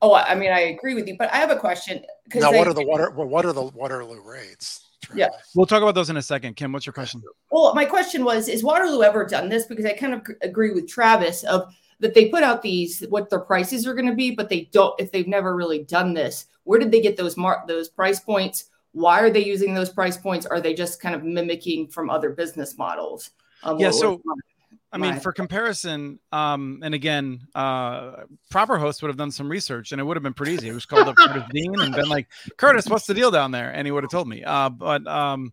[0.03, 2.05] Oh, I I mean, I agree with you, but I have a question.
[2.35, 3.11] Now, I- what are the water?
[3.11, 4.91] well, What are the Waterloo rates?
[5.15, 5.29] Yeah.
[5.55, 6.57] We'll talk about those in a second.
[6.57, 7.23] Kim, what's your question?
[7.51, 9.67] Well, my question was: Is Waterloo ever done this?
[9.67, 13.41] Because I kind of agree with Travis of that they put out these what their
[13.41, 14.99] prices are going to be, but they don't.
[15.01, 18.71] If they've never really done this, where did they get those mark those price points?
[18.93, 20.45] Why are they using those price points?
[20.47, 23.31] Are they just kind of mimicking from other business models?
[23.63, 24.21] Um, Yeah, so-
[24.95, 25.23] I mean, Right.
[25.23, 30.05] for comparison, um, and again, uh, proper host would have done some research, and it
[30.05, 30.69] would have been pretty easy.
[30.69, 32.29] It was called up Curtis Dean and been like,
[32.59, 34.45] "Curtis, what's the deal down there?" And he would have told me.
[34.45, 35.53] Uh, but um,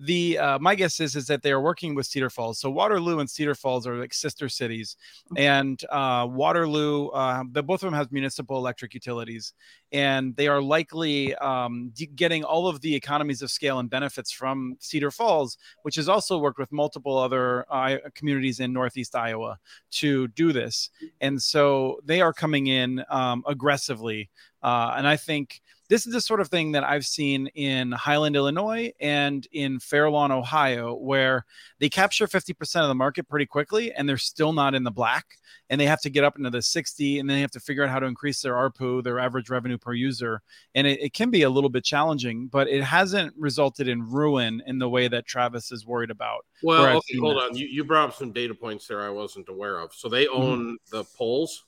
[0.00, 2.60] the uh, my guess is is that they are working with Cedar Falls.
[2.60, 4.96] So Waterloo and Cedar Falls are like sister cities,
[5.36, 9.52] and uh, Waterloo, uh, the both of them have municipal electric utilities,
[9.92, 14.30] and they are likely um, d- getting all of the economies of scale and benefits
[14.30, 19.58] from Cedar Falls, which has also worked with multiple other uh, communities in Northeast Iowa
[19.92, 24.30] to do this, and so they are coming in um, aggressively,
[24.62, 28.36] uh, and I think this is the sort of thing that I've seen in Highland,
[28.36, 31.44] Illinois, and in Fairlawn, Ohio, where
[31.78, 35.24] they capture 50% of the market pretty quickly and they're still not in the black.
[35.70, 37.84] And they have to get up into the 60 and then they have to figure
[37.84, 40.40] out how to increase their ARPU, their average revenue per user.
[40.74, 44.62] And it, it can be a little bit challenging, but it hasn't resulted in ruin
[44.66, 46.44] in the way that Travis is worried about.
[46.62, 47.50] Well, okay, hold that.
[47.50, 47.56] on.
[47.56, 49.92] You, you brought up some data points there I wasn't aware of.
[49.94, 50.42] So they Mm-hmm.
[50.42, 51.64] own the poles.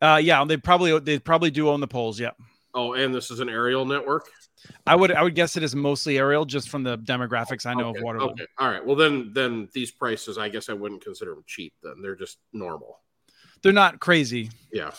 [0.00, 2.18] Uh, yeah, they probably they probably do own the poles.
[2.18, 2.30] Yeah,
[2.74, 4.28] Oh, and this is an aerial network.
[4.86, 7.88] I would I would guess it is mostly aerial, just from the demographics I know
[7.88, 7.98] okay.
[7.98, 8.30] of Waterloo.
[8.30, 8.46] Okay.
[8.58, 8.84] All right.
[8.84, 11.72] Well, then, then these prices, I guess I wouldn't consider them cheap.
[11.82, 13.00] Then they're just normal.
[13.62, 14.50] They're not crazy.
[14.72, 14.92] Yeah.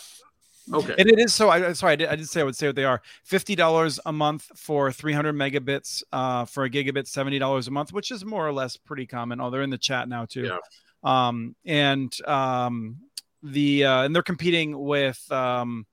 [0.72, 0.94] Okay.
[0.96, 1.50] And it is so.
[1.50, 3.02] I sorry, I did, I did say I would say what they are.
[3.24, 6.02] Fifty dollars a month for three hundred megabits.
[6.12, 9.40] Uh, for a gigabit, seventy dollars a month, which is more or less pretty common.
[9.40, 10.44] Oh, they're in the chat now too.
[10.44, 10.58] Yeah.
[11.02, 12.98] Um, and um,
[13.42, 15.84] the uh, and they're competing with um,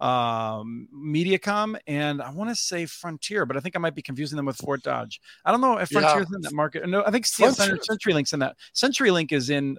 [0.00, 4.36] um mediacom and i want to say frontier but i think i might be confusing
[4.36, 6.00] them with fort dodge i don't know if Yeah.
[6.00, 9.76] frontier's in that market no i think Frontier- centurylink's in that centurylink is in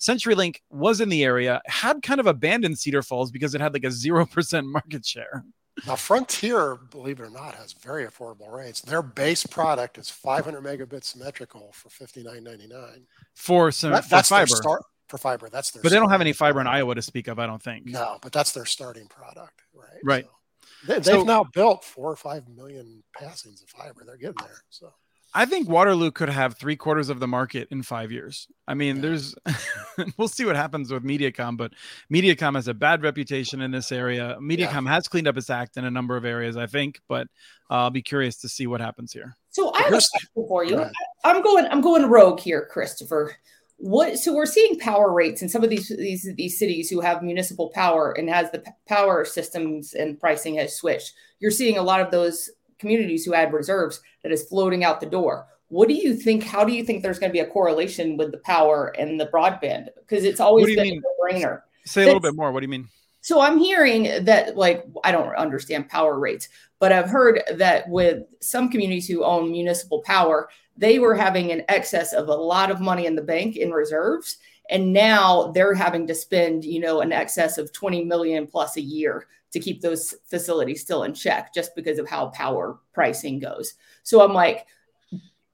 [0.00, 3.84] centurylink was in the area had kind of abandoned cedar falls because it had like
[3.84, 5.44] a 0% market share
[5.86, 8.82] Now, Frontier, believe it or not, has very affordable rates.
[8.82, 13.00] Their base product is 500 megabits symmetrical for 59.99.
[13.34, 15.50] for some That, for that's fiber their start for fiber.
[15.50, 15.82] That's their.
[15.82, 18.18] but they don't have any fiber in iowa to speak of i don't think No,
[18.22, 20.00] but that's their starting product, right?
[20.02, 20.24] Right.
[20.24, 24.04] So they, they've So- now built four or five million passings of fiber.
[24.06, 24.62] They're getting there.
[24.70, 24.92] So
[25.34, 28.48] I think Waterloo could have three quarters of the market in five years.
[28.68, 29.02] I mean, Yeah.
[29.02, 29.34] there's,
[30.18, 31.72] we'll see what happens with MediaCom, but
[32.12, 34.36] MediaCom has a bad reputation in this area.
[34.42, 37.28] MediaCom has cleaned up its act in a number of areas, I think, but
[37.70, 39.34] uh, I'll be curious to see what happens here.
[39.50, 40.76] So I have a question for you.
[40.76, 40.90] Go.
[41.24, 41.66] I'm going.
[41.66, 43.34] I'm going rogue here, Christopher.
[43.82, 47.22] What so we're seeing power rates in some of these these these cities who have
[47.22, 51.14] municipal power and has the p- power systems and pricing has switched.
[51.40, 55.06] You're seeing a lot of those communities who had reserves that is floating out the
[55.06, 55.46] door.
[55.66, 58.30] What do you think how do you think there's going to be a correlation with
[58.30, 59.88] the power and the broadband?
[59.96, 62.88] Because it's always been a brainer say a little bit more what do you mean?
[63.22, 66.48] So I'm hearing that, like, I don't understand power rates,
[66.80, 71.62] but I've heard that with some communities who own municipal power, they were having an
[71.68, 74.38] excess of a lot of money in the bank in reserves.
[74.70, 78.80] And now they're having to spend, you know, an excess of 20 million plus a
[78.80, 83.74] year to keep those facilities still in check just because of how power pricing goes.
[84.02, 84.66] So I'm like,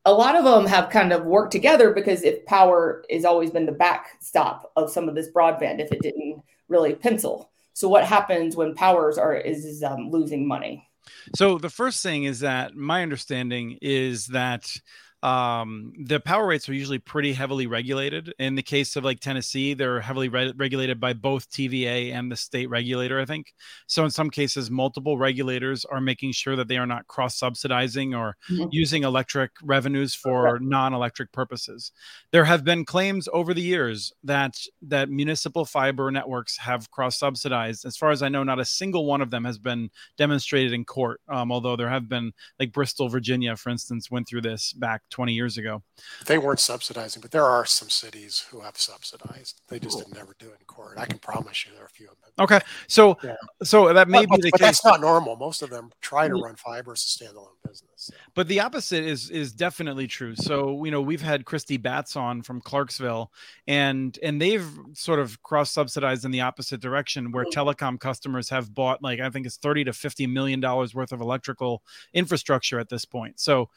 [0.05, 3.67] a lot of them have kind of worked together because if power has always been
[3.67, 7.51] the backstop of some of this broadband, if it didn't really pencil.
[7.73, 10.89] So what happens when powers are is, is um, losing money?
[11.37, 14.81] So the first thing is that my understanding is that
[15.23, 18.33] um, the power rates are usually pretty heavily regulated.
[18.39, 22.37] In the case of like Tennessee, they're heavily re- regulated by both TVA and the
[22.37, 23.53] state regulator, I think.
[23.89, 28.15] So in some cases, multiple regulators are making sure that they are not cross subsidizing
[28.15, 28.69] or mm-hmm.
[28.71, 31.91] using electric revenues for non-electric purposes.
[32.31, 37.85] There have been claims over the years that that municipal fiber networks have cross subsidized.
[37.85, 40.85] As far as I know, not a single one of them has been demonstrated in
[40.85, 41.21] court.
[41.29, 45.33] Um, although there have been, like Bristol, Virginia, for instance, went through this back 20
[45.33, 45.83] years ago.
[46.27, 49.63] They weren't subsidizing, but there are some cities who have subsidized.
[49.69, 50.99] They just didn't never do it in court.
[50.99, 52.45] I can promise you there are a few of them.
[52.45, 52.61] Okay.
[52.87, 53.37] So, yeah.
[53.63, 54.67] so that may but, be the but case.
[54.67, 55.37] that's not normal.
[55.37, 56.45] Most of them try to mm-hmm.
[56.45, 57.88] run fiber as a standalone business.
[58.01, 58.15] So.
[58.35, 60.37] But the opposite is is definitely true.
[60.37, 63.33] So, you know, we've had Christy Batts on from Clarksville
[63.67, 68.73] and and they've sort of cross subsidized in the opposite direction where telecom customers have
[68.73, 71.83] bought like I think it's 30 to 50 million dollars worth of electrical
[72.15, 73.41] infrastructure at this point.
[73.41, 73.69] So,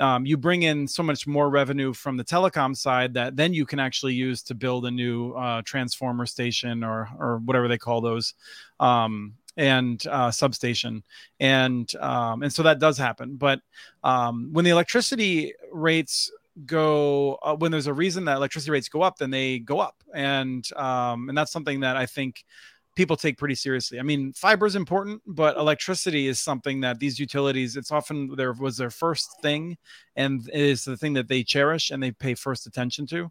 [0.00, 3.64] um, you bring in so much more revenue from the telecom side that then you
[3.64, 8.02] can actually use to build a new uh, transformer station or or whatever they call
[8.02, 8.34] those
[8.80, 11.02] um, and uh, substation
[11.40, 13.60] and um, and so that does happen but
[14.04, 16.30] um, when the electricity rates
[16.66, 19.96] go uh, when there's a reason that electricity rates go up then they go up
[20.14, 22.44] and um, and that's something that i think
[22.94, 23.98] people take pretty seriously.
[23.98, 28.52] I mean, fiber is important, but electricity is something that these utilities, it's often there
[28.52, 29.76] was their first thing
[30.16, 33.30] and is the thing that they cherish and they pay first attention to.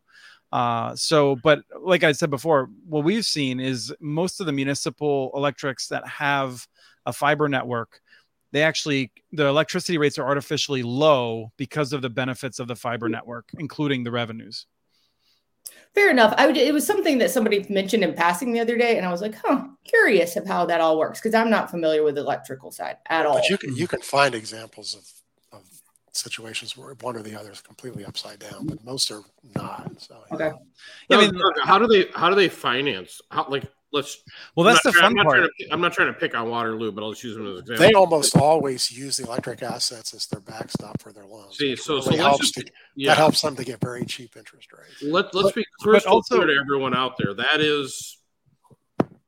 [0.51, 5.31] Uh, so, but like I said before, what we've seen is most of the municipal
[5.33, 6.67] electrics that have
[7.05, 8.01] a fiber network,
[8.51, 13.07] they actually, the electricity rates are artificially low because of the benefits of the fiber
[13.07, 14.65] network, including the revenues.
[15.93, 16.33] Fair enough.
[16.37, 19.11] I would, it was something that somebody mentioned in passing the other day, and I
[19.11, 22.21] was like, "Huh, curious of how that all works," because I'm not familiar with the
[22.21, 23.35] electrical side at all.
[23.35, 25.20] But you can you can find examples of, of
[26.13, 29.21] situations where one or the other is completely upside down, but most are
[29.55, 29.91] not.
[29.97, 30.51] So okay.
[31.09, 33.21] Yeah, I mean, how do they how do they finance?
[33.31, 34.23] How like let's.
[34.55, 35.43] Well, that's the fun I'm part.
[35.43, 37.59] To, I'm not trying to pick on Waterloo, but I'll just use them as an
[37.59, 37.87] example.
[37.87, 41.57] They almost always use the electric assets as their backstop for their loans.
[41.57, 43.11] See, so, really so helps just, to, yeah.
[43.11, 45.01] that helps them to get very cheap interest rates.
[45.01, 47.33] Let Let's be crystal also, clear to everyone out there.
[47.33, 48.17] That is.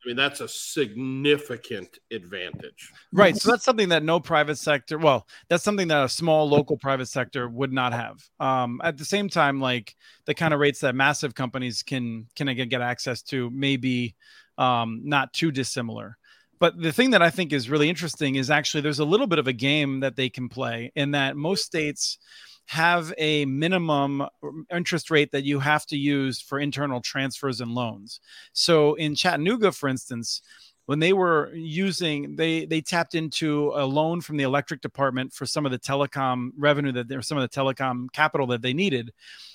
[0.04, 2.92] I mean, that's a significant advantage.
[3.14, 3.38] Right.
[3.38, 7.08] So that's something that no private sector, well, that's something that a small local private
[7.08, 8.20] sector would not have.
[8.40, 12.50] Um, at the same time, like the kind of rates that massive companies can can
[12.50, 14.16] again get access to maybe
[14.58, 16.18] um, not too dissimilar.
[16.60, 19.40] But the thing that I think is really interesting is actually there's a little bit
[19.40, 22.20] of a game that they can play in that most states
[22.66, 24.26] have a minimum
[24.74, 28.20] interest rate that you have to use for internal transfers and loans.
[28.54, 30.42] So in Chattanooga, for instance,
[30.86, 35.46] when they were using they they tapped into a loan from the electric department for
[35.46, 39.14] some of the telecom revenue that there some of the telecom capital that they needed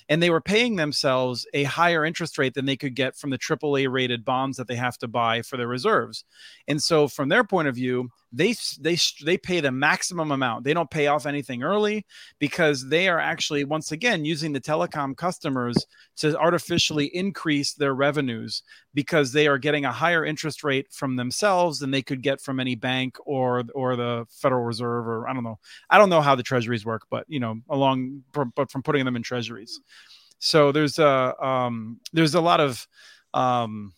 [0.09, 3.39] and they were paying themselves a higher interest rate than they could get from the
[3.39, 6.25] AAA rated bonds that they have to buy for their reserves.
[6.67, 10.65] And so, from their point of view, they they they pay the maximum amount.
[10.65, 12.05] They don't pay off anything early
[12.39, 18.63] because they are actually once again using the telecom customers to artificially increase their revenues
[18.93, 22.61] because they are getting a higher interest rate from themselves than they could get from
[22.61, 25.59] any bank or or the Federal Reserve or I don't know.
[25.89, 29.17] I don't know how the treasuries work, but you know, along but from putting them
[29.17, 29.81] in treasuries.
[30.39, 32.87] So there's a um, there's a lot of
[33.35, 33.93] um,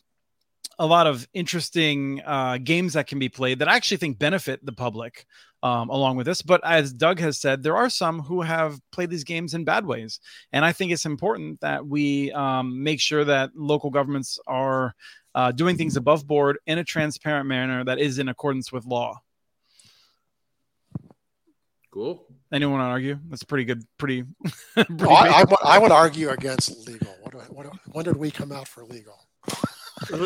[0.79, 4.64] a lot of interesting uh, games that can be played that I actually think benefit
[4.64, 5.26] the public
[5.62, 6.40] um, along with this.
[6.40, 9.85] But as Doug has said, there are some who have played these games in bad
[9.85, 10.20] ways,
[10.53, 14.94] and I think it's important that we um, make sure that local governments are
[15.35, 19.20] uh, doing things above board in a transparent manner that is in accordance with law.
[21.92, 22.24] Cool.
[22.53, 23.18] Anyone want to argue?
[23.29, 23.83] That's pretty good.
[23.98, 24.22] Pretty.
[24.74, 27.14] pretty I, I, would, I, would argue against legal.
[27.22, 29.18] What do What, when did we come out for legal?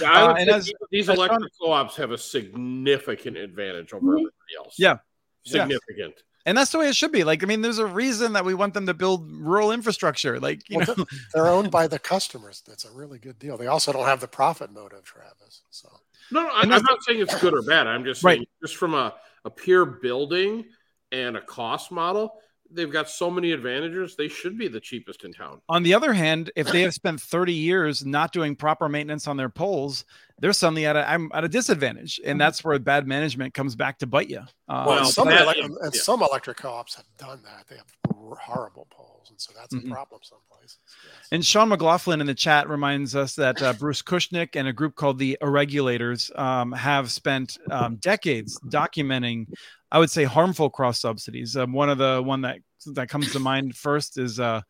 [0.00, 3.92] Yeah, I Uh, would and as- these- these as electric co-ops have a significant advantage
[3.92, 4.12] over Mhm.
[4.12, 4.74] everybody else.
[4.78, 4.98] Yeah.
[5.44, 5.62] Yeah.
[5.64, 6.22] significant.
[6.46, 7.24] And that's the way it should be.
[7.24, 10.40] Like, I mean, there's a reason that we want them to build rural infrastructure.
[10.40, 12.62] Like, you Well, know, They're owned by the customers.
[12.66, 13.58] That's a really good deal.
[13.58, 15.62] They also don't have the profit motive, Travis.
[15.70, 15.88] So
[16.30, 17.86] No, no I, And I'm not saying it's good or bad.
[17.86, 18.38] I'm just Right.
[18.38, 19.14] saying, just from a,
[19.46, 20.64] a pure building
[21.12, 22.34] and a cost model,
[22.70, 24.16] they've got so many advantages.
[24.16, 25.60] They should be the cheapest in town.
[25.68, 29.36] on the other hand, if they have spent 30 years not doing proper maintenance on
[29.36, 30.04] their poles,
[30.40, 33.98] they're suddenly at a I'm at a disadvantage, and that's where bad management comes back
[34.00, 34.40] to bite you.
[34.68, 36.02] Uh, well, Well, some that- elec- and yeah.
[36.02, 37.66] some electric co-ops have done that.
[37.70, 37.86] They have
[38.34, 39.86] horrible poles, and so that's Mhm.
[39.86, 40.78] a problem some places.
[41.04, 41.28] Yes.
[41.30, 44.96] And Sean McLaughlin in the chat reminds us that uh, Bruce Kushnick and a group
[44.96, 49.46] called the Irregulators um, have spent um, decades documenting,
[49.92, 51.56] I would say, harmful cross subsidies.
[51.56, 52.58] Um, one of the one that
[52.94, 54.60] that comes to mind first is, uh,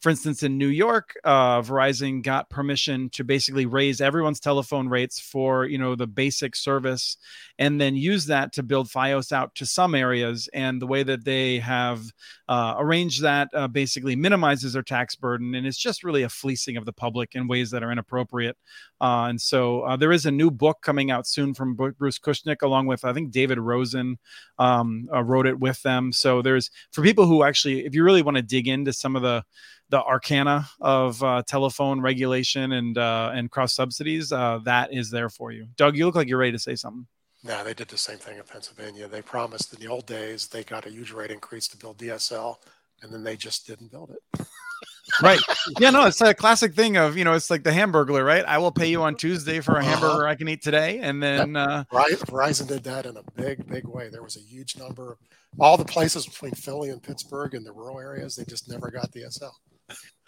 [0.00, 5.18] for instance, in New York, uh, Verizon got permission to basically raise everyone's telephone rates
[5.18, 7.16] for you know the basic service,
[7.58, 10.48] and then use that to build FiOS out to some areas.
[10.52, 12.02] And the way that they have
[12.46, 16.76] uh, arranged that uh, basically minimizes their tax burden, and it's just really a fleecing
[16.76, 18.56] of the public in ways that are inappropriate.
[19.00, 22.62] Uh, and so uh, there is a new book coming out soon from Bruce Kushnick,
[22.62, 24.18] along with I think David Rosen
[24.58, 26.12] um, uh, wrote it with them.
[26.12, 29.22] So there's for people who actually, if you really want to dig into some of
[29.22, 29.42] the
[29.88, 35.28] the arcana of uh, telephone regulation and uh, and cross subsidies, uh, that is there
[35.28, 35.66] for you.
[35.76, 37.06] Doug, you look like you're ready to say something.
[37.42, 39.06] Yeah, they did the same thing in Pennsylvania.
[39.08, 42.56] They promised in the old days they got a huge rate increase to build DSL,
[43.02, 44.46] and then they just didn't build it.
[45.22, 45.38] right
[45.78, 48.58] yeah no it's a classic thing of you know it's like the hamburglar right i
[48.58, 49.88] will pay you on tuesday for a Uh-huh.
[49.90, 52.18] hamburger i can eat today and then uh Right?
[52.18, 54.08] Verizon did that in a big, big way.
[54.08, 55.18] There was a huge number of
[55.60, 58.34] all the places between Philly and Pittsburgh and the rural areas.
[58.34, 59.52] They just never got DSL.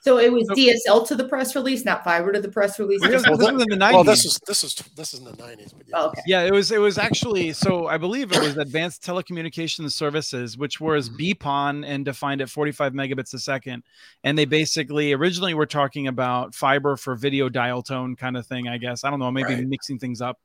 [0.01, 3.01] So it was DSL to the press release, not fiber to the press release.
[3.01, 3.93] Because Well, this was in the 90s.
[3.93, 5.97] Well, this is this is this is in the nineties, but yeah.
[5.97, 6.23] Oh, okay.
[6.27, 10.81] yeah it was it was actually so i believe it was advanced telecommunications services which
[10.81, 11.47] was mm-hmm.
[11.47, 13.83] bpon and defined at 45 megabits a second
[14.25, 18.69] and they basically originally were talking about fiber for video dial tone kind of thing
[18.69, 19.67] i guess i don't know maybe Right.
[19.67, 20.39] mixing things up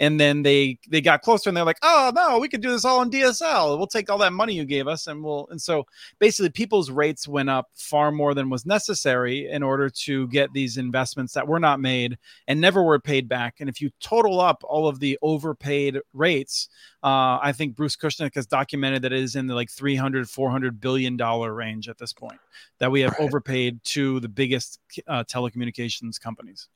[0.00, 2.84] and then they they got closer and they're like oh no we could do this
[2.84, 5.86] all on dsl we'll take all that money you gave us and we'll and so
[6.18, 10.76] basically people's rates went up far more than was necessary in order to get these
[10.76, 13.56] investments that were not made and never were paid back.
[13.60, 16.68] And if you total up all of the overpaid rates,
[17.02, 20.80] uh, I think Bruce Kushnick has documented that it is in the like 300, 400
[20.80, 22.40] billion dollar range at this point
[22.78, 23.20] that we have Right.
[23.20, 26.68] overpaid to the biggest uh, telecommunications companies.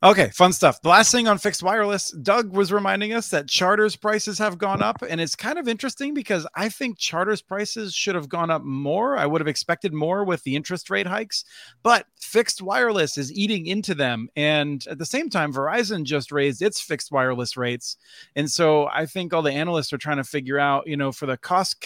[0.00, 0.80] Okay, fun stuff.
[0.80, 4.80] The last thing on fixed wireless, Doug was reminding us that charters prices have gone
[4.80, 5.02] up.
[5.02, 9.16] And it's kind of interesting because I think charters prices should have gone up more.
[9.16, 11.44] I would have expected more with the interest rate hikes,
[11.82, 14.28] but fixed wireless is eating into them.
[14.36, 17.96] And at the same time, Verizon just raised its fixed wireless rates.
[18.36, 21.26] And so I think all the analysts are trying to figure out, you know, for
[21.26, 21.80] the cost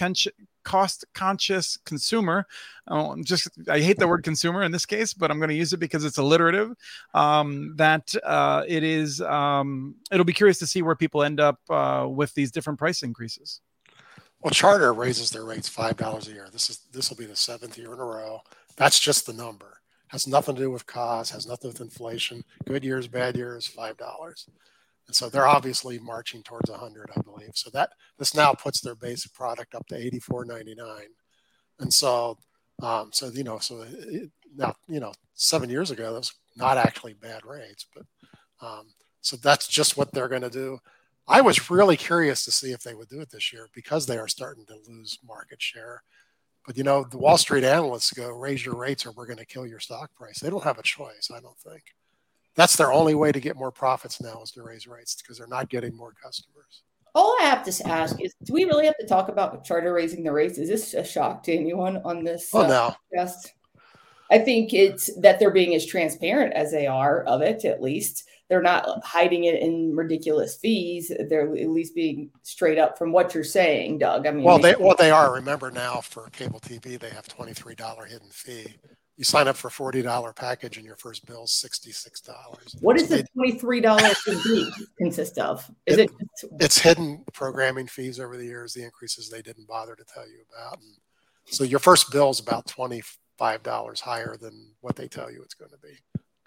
[0.64, 2.46] cost conscious consumer
[2.88, 5.72] oh, just i hate the word consumer in this case but i'm going to use
[5.72, 6.74] it because it's alliterative
[7.14, 11.58] um, that uh, it is um, it'll be curious to see where people end up
[11.70, 13.60] uh, with these different price increases
[14.40, 16.48] Well, Charter raises their rates five dollars a year.
[16.52, 18.40] This is this will be the seventh year in a row.
[18.76, 19.78] That's just the number.
[20.08, 21.32] Has nothing to do with cost.
[21.32, 22.44] Has nothing with inflation.
[22.66, 24.48] Good years, bad years, five dollars.
[25.12, 27.50] And so they're obviously marching towards a hundred, I believe.
[27.54, 31.08] So that this now puts their basic product up to eighty four ninety nine.
[31.80, 32.38] And so,
[32.82, 36.78] um, so you know, so it, now you know, seven years ago, that was not
[36.78, 38.06] actually bad rates, but
[38.66, 38.86] um,
[39.20, 40.78] so that's just what they're going to do.
[41.28, 44.16] I was really curious to see if they would do it this year because they
[44.16, 46.04] are starting to lose market share.
[46.66, 49.44] But you know, the Wall Street analysts go, raise your rates or we're going to
[49.44, 50.38] kill your stock price.
[50.38, 51.82] They don't have a choice, I don't think.
[52.54, 55.46] That's their only way to get more profits now is to raise rates because they're
[55.46, 56.82] not getting more customers.
[57.14, 60.24] All I have to ask is, do we really have to talk about Charter raising
[60.24, 60.58] the rates?
[60.58, 62.50] Is this a shock to anyone on this?
[62.54, 63.48] Oh, uh, now, podcast?
[64.30, 68.24] I think it's that they're being as transparent as they are of it, at least.
[68.48, 71.12] They're not hiding it in ridiculous fees.
[71.28, 74.26] They're at least being straight up from what you're saying, Doug.
[74.26, 75.34] I mean, well, they well they are.
[75.34, 78.74] Remember now for cable TV, they have twenty three dollar hidden fee.
[79.16, 82.74] You sign up for forty dollar package, and your first bill is sixty six dollars.
[82.80, 84.16] what does so the twenty-three dollars
[84.98, 85.70] consist of?
[85.86, 86.10] Is it,
[86.58, 90.38] it's hidden programming fees over the years, the increases they didn't bother to tell you
[90.56, 90.78] about.
[90.80, 90.94] And
[91.44, 95.70] so your first bill is about $25 higher than what they tell you it's going
[95.70, 95.98] to be.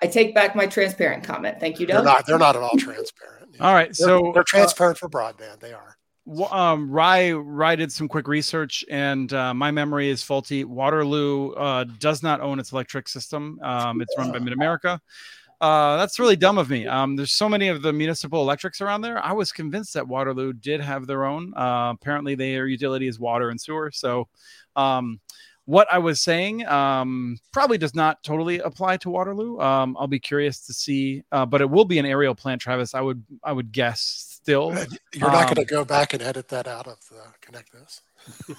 [0.01, 1.59] I take back my transparent comment.
[1.59, 2.03] Thank you, Doug.
[2.03, 3.55] They're not, they're not at all transparent.
[3.61, 5.59] all right They're, so they're uh, transparent for broadband.
[5.59, 5.97] They are.
[6.51, 10.63] Um, Rye Rye did some quick research, and uh, my memory is faulty.
[10.63, 13.59] Waterloo uh, does not own its electric system.
[13.61, 14.99] Um, it's run by Mid America.
[15.61, 16.85] Uh, that's really dumb of me.
[16.85, 19.23] Um, there's so many of the municipal electrics around there.
[19.23, 21.53] I was convinced that Waterloo did have their own.
[21.55, 23.91] Uh, apparently, their utility is water and sewer.
[23.93, 24.27] So,
[24.75, 25.19] um,
[25.65, 29.59] what I was saying um, probably does not totally apply to Waterloo.
[29.59, 32.93] Um, I'll be curious to see, uh, but it will be an aerial plant, Travis.
[32.93, 34.73] I would I would guess still.
[35.13, 38.01] You're not um, going to go back and edit that out of the connect this.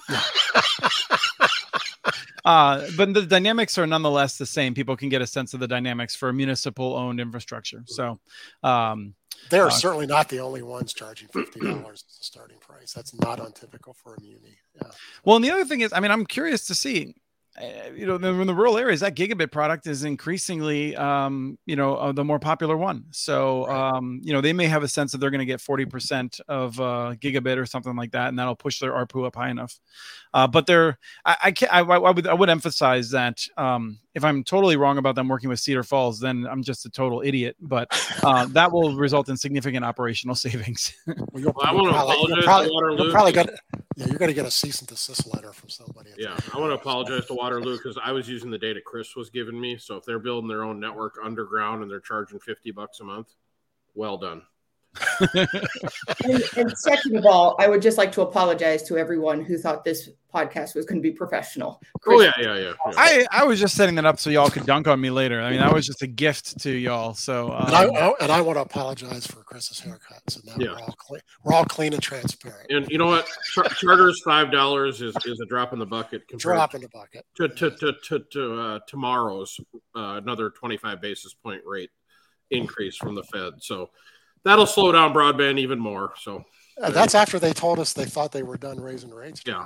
[2.45, 4.75] uh, but the dynamics are nonetheless the same.
[4.75, 7.85] People can get a sense of the dynamics for municipal owned infrastructure.
[7.87, 8.19] So
[8.63, 9.15] um,
[9.51, 12.93] they're uh, certainly not the only ones charging fifty dollars as a starting price.
[12.93, 14.59] That's not untypical for a muni.
[14.77, 14.91] Yeah.
[15.25, 17.15] Well, and the other thing is, I mean, I'm curious to see
[17.95, 22.13] you know, in the rural areas, that gigabit product is increasingly, um, you know, uh,
[22.13, 23.05] the more popular one.
[23.11, 26.41] So, um, you know, they may have a sense that they're going to get 40%
[26.49, 29.79] of uh, gigabit or something like that, and that'll push their ARPU up high enough.
[30.35, 34.25] Uh, but they're, I, I, can't, I, I, would, I would emphasize that um, if
[34.25, 37.57] I'm totally wrong about them working with Cedar Falls, then I'm just a total idiot.
[37.61, 37.89] But
[38.23, 40.95] uh, that will result in significant operational savings.
[41.07, 43.13] well, I want to apologize probably, to Waterloo.
[43.13, 43.49] Probably got,
[43.97, 46.11] yeah, you're going to get a cease and desist letter from somebody.
[46.17, 49.31] Yeah, I want to apologize to Waterloo because I was using the data Chris was
[49.31, 49.79] giving me.
[49.79, 53.35] So if they're building their own network underground and they're charging 50 bucks a month,
[53.95, 54.43] well done
[56.25, 59.85] and, and, second of all, I would just like to apologize to everyone who thought
[59.85, 61.81] this podcast was going to be professional.
[62.01, 62.93] Chris, oh yeah, yeah, yeah, yeah.
[62.97, 65.41] I, I was just setting that up so y'all could dunk on me later.
[65.41, 67.15] I mean, that was just a gift to y'all.
[67.15, 70.23] So um, and, I, um, and I want to apologize for Chris's haircut.
[70.29, 70.73] So now yeah.
[70.73, 71.21] we're all clean.
[71.45, 72.71] We're all clean and transparent.
[72.71, 73.29] And you know what?
[73.53, 76.23] Char- Charter's five dollars is, is a drop in the bucket.
[76.37, 77.25] Drop in the bucket.
[77.37, 79.59] To to to to, to uh, tomorrow's
[79.95, 81.91] uh, another twenty five basis point rate
[82.51, 83.55] increase from the Fed.
[83.61, 83.91] So
[84.47, 86.15] that'll slow down broadband even more.
[86.21, 86.45] So
[86.81, 89.43] uh, that's after they told us they thought they were done raising rates.
[89.45, 89.65] Yeah.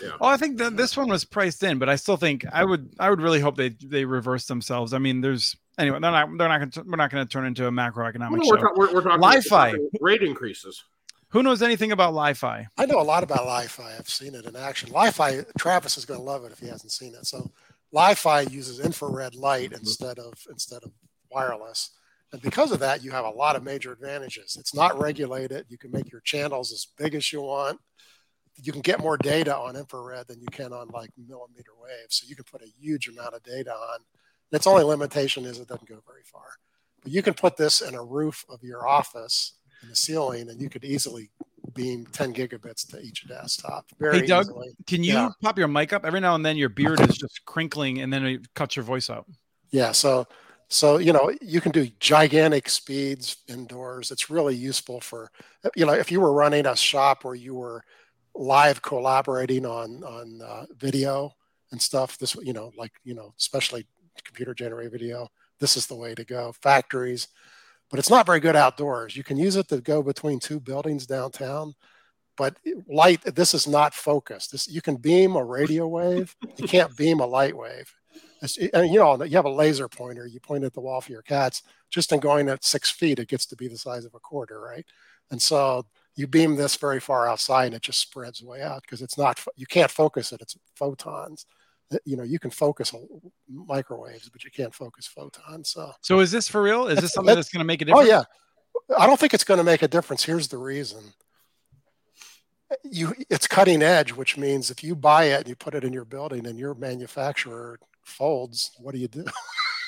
[0.00, 0.10] Yeah.
[0.20, 2.90] Well, I think that this one was priced in, but I still think I would
[2.98, 4.92] I would really hope they they reverse themselves.
[4.92, 7.66] I mean, there's anyway they're not they're not gonna, we're not going to turn into
[7.66, 8.50] a macroeconomic no, show.
[8.50, 10.84] We're, ta- we're, we're talking Li-Fi rate increases.
[11.28, 12.66] Who knows anything about Li-Fi?
[12.76, 13.96] I know a lot about Li-Fi.
[13.96, 14.90] I've seen it in action.
[14.92, 17.24] Li-Fi, Travis is going to love it if he hasn't seen it.
[17.24, 17.52] So,
[17.92, 20.90] Li-Fi uses infrared light instead of instead of
[21.30, 21.90] wireless
[22.32, 24.56] and because of that, you have a lot of major advantages.
[24.58, 25.66] It's not regulated.
[25.68, 27.80] You can make your channels as big as you want.
[28.62, 32.16] You can get more data on infrared than you can on like millimeter waves.
[32.16, 34.00] So you can put a huge amount of data on.
[34.52, 36.46] Its only limitation is it doesn't go very far.
[37.02, 40.60] But you can put this in a roof of your office in the ceiling, and
[40.60, 41.30] you could easily
[41.74, 43.86] beam 10 gigabits to each desktop.
[43.98, 44.68] Very hey, Doug, easily.
[44.86, 45.28] can you yeah.
[45.40, 46.04] pop your mic up?
[46.04, 49.08] Every now and then your beard is just crinkling and then it cuts your voice
[49.08, 49.26] out.
[49.70, 49.92] Yeah.
[49.92, 50.26] So
[50.72, 54.12] so, you know, you can do gigantic speeds indoors.
[54.12, 55.28] It's really useful for,
[55.74, 57.82] you know, if you were running a shop where you were
[58.36, 61.34] live collaborating on, on uh, video
[61.72, 63.84] and stuff, this, you know, like, you know, especially
[64.24, 65.26] computer generated video,
[65.58, 66.52] this is the way to go.
[66.62, 67.26] Factories,
[67.90, 69.16] but it's not very good outdoors.
[69.16, 71.74] You can use it to go between two buildings downtown,
[72.36, 72.56] but
[72.86, 74.52] light, this is not focused.
[74.52, 77.92] This, you can beam a radio wave, you can't beam a light wave
[78.72, 81.22] and you know you have a laser pointer you point at the wall for your
[81.22, 84.20] cats just in going at six feet it gets to be the size of a
[84.20, 84.86] quarter right?
[85.30, 85.86] And so
[86.16, 89.42] you beam this very far outside and it just spreads way out because it's not
[89.56, 91.46] you can't focus it it's photons.
[91.92, 92.94] Uh, you know you can focus
[93.48, 95.92] microwaves but you can't focus photons so.
[96.00, 96.86] So is this for real?
[96.86, 98.22] Is this something that's going to make a difference oh yeah.
[98.98, 100.24] i don't think it's going to make a difference.
[100.24, 101.02] Here's the reason.
[102.84, 105.92] You it's cutting edge which means if you buy it and you put it in
[105.92, 109.24] your building and your manufacturer folds, what do you do?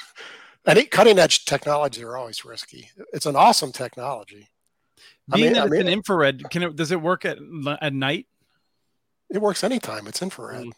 [0.67, 2.91] and cutting edge technologies are always risky.
[3.13, 4.49] It's an awesome technology.
[5.33, 7.39] Being I mean, that it's I mean, an infrared, can it does it work at
[7.81, 8.27] at night?
[9.31, 10.07] It works anytime.
[10.07, 10.67] It's infrared.
[10.67, 10.73] Mm.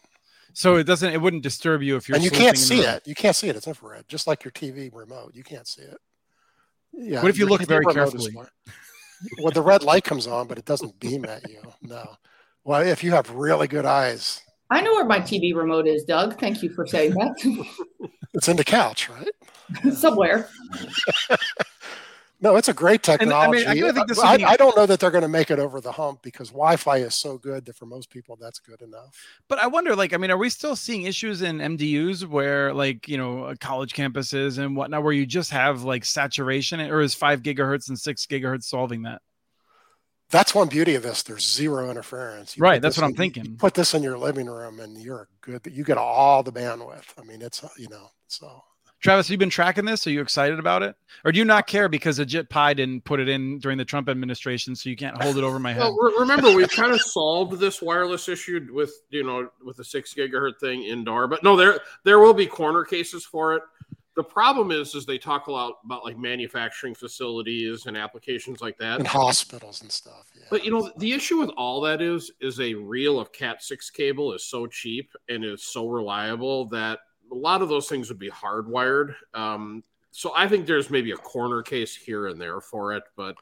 [0.53, 1.11] So it doesn't.
[1.11, 2.15] It wouldn't disturb you if you're.
[2.15, 3.05] And you can't see it.
[3.05, 3.55] You can't see it.
[3.57, 5.31] It's infrared, just like your TV remote.
[5.33, 5.97] You can't see it.
[6.93, 7.21] Yeah.
[7.21, 8.33] What if you look TV very carefully?
[9.41, 11.61] well, the red light comes on, but it doesn't beam at you.
[11.81, 12.05] No.
[12.63, 16.39] Well, if you have really good eyes, I know where my TV remote is, Doug.
[16.39, 18.09] Thank you for saying that.
[18.33, 19.93] it's in the couch, right?
[19.93, 20.49] Somewhere.
[22.41, 23.63] no, it's a great technology.
[23.63, 25.81] And, I, mean, I, I, I, don't know that they're going to make it over
[25.81, 29.15] the hump because Wi-Fi is so good that for most people that's good enough.
[29.47, 33.07] But I wonder, like, I mean, are we still seeing issues in MDUs where, like,
[33.07, 37.13] you know, uh, college campuses and whatnot, where you just have like saturation, or is
[37.13, 39.21] five gigahertz and six gigahertz solving that?
[40.29, 41.23] That's one beauty of this.
[41.23, 42.57] There's zero interference.
[42.57, 42.81] You right.
[42.81, 43.57] That's what in, I'm thinking.
[43.57, 45.61] put this in your living room and you're good.
[45.71, 47.05] You get all the bandwidth.
[47.19, 48.63] I mean, it's, uh, you know, so.
[49.01, 50.07] Travis, have you been tracking this?
[50.07, 53.19] Are you excited about it, or do you not care because Ajit Pai didn't put
[53.19, 55.81] it in during the Trump administration, so you can't hold it over my head?
[55.81, 60.15] Well, remember, we kind of solved this wireless issue with you know with the six
[60.15, 63.61] gigahertz thing indoor, but no, there there will be corner cases for it.
[64.15, 68.77] The problem is, is they talk a lot about like manufacturing facilities and applications like
[68.77, 70.31] that, and hospitals and stuff.
[70.33, 70.45] Yeah.
[70.49, 73.89] But you know, the issue with all that is, is a reel of Cat six
[73.89, 76.99] cable is so cheap and is so reliable that
[77.31, 79.15] a lot of those things would be hardwired.
[79.33, 83.35] Um, so I think there's maybe a corner case here and there for it, but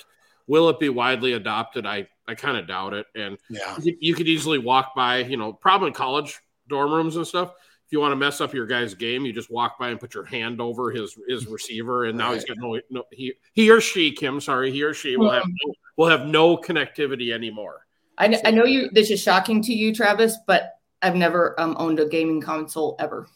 [0.47, 1.85] will it be widely adopted?
[1.85, 3.05] I I kind of doubt it.
[3.13, 7.53] And yeah, you could easily walk by, you know, probably college dorm rooms and stuff
[7.91, 10.25] you want to mess up your guy's game, you just walk by and put your
[10.25, 12.35] hand over his his receiver, and now right.
[12.35, 15.45] he's got no, no he he or she, Kim, sorry, he or she will have
[15.45, 17.85] no, will have no connectivity anymore.
[18.17, 18.89] I, so, I know you.
[18.91, 23.27] This is shocking to you, Travis, but I've never um, owned a gaming console ever.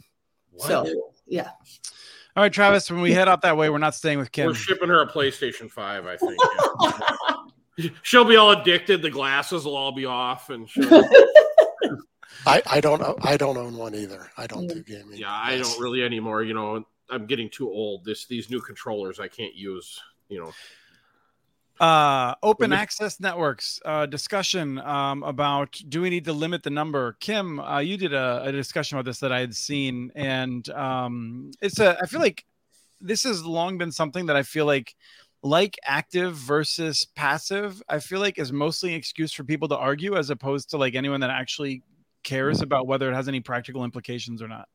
[0.52, 0.68] What?
[0.68, 1.50] So yeah.
[2.36, 2.89] All right, Travis.
[2.89, 4.48] When we head out that way, we're not staying with Kim.
[4.48, 6.06] We're shipping her a PlayStation Five.
[6.06, 7.91] I think.
[8.04, 9.02] she'll be all addicted.
[9.02, 10.88] The glasses will all be off, and she'll.
[12.46, 14.30] I, I don't I don't own one either.
[14.38, 15.18] I don't do gaming.
[15.18, 16.44] Yeah, I don't really anymore.
[16.44, 18.06] You know, I'm getting too old.
[18.06, 20.00] This these new controllers I can't use.
[20.30, 20.52] You know.
[21.80, 27.16] Uh, open access networks uh, discussion um, about do we need to limit the number?
[27.20, 31.52] Kim, uh, you did a, a, discussion about this that I had seen, and um,
[31.62, 31.96] it's a.
[32.02, 32.46] I feel like
[33.00, 34.96] this has long been something that I feel like
[35.44, 40.18] like active versus passive i feel like is mostly an excuse for people to argue
[40.18, 41.84] as opposed to like anyone that actually
[42.24, 44.68] cares about whether it has any practical implications or not?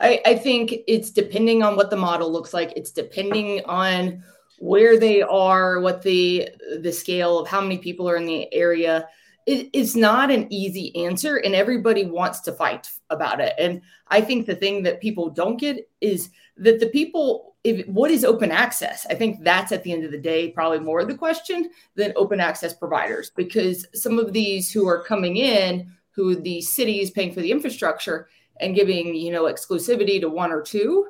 [0.00, 2.72] I, I think it's depending on what the model looks like.
[2.76, 4.22] It's depending on
[4.58, 6.48] where they are, what the
[6.80, 9.06] the scale of how many people are in the area.
[9.46, 13.54] It, it's not an easy answer, and everybody wants to fight about it.
[13.58, 18.10] And I think the thing that people don't get is that the people, if, what
[18.10, 19.06] is open access?
[19.08, 22.38] I think that's at the end of the day probably more the question than open
[22.38, 27.32] access providers, because some of these who are coming in who the city is paying
[27.32, 28.28] for the infrastructure
[28.60, 31.06] and giving you know exclusivity to one or two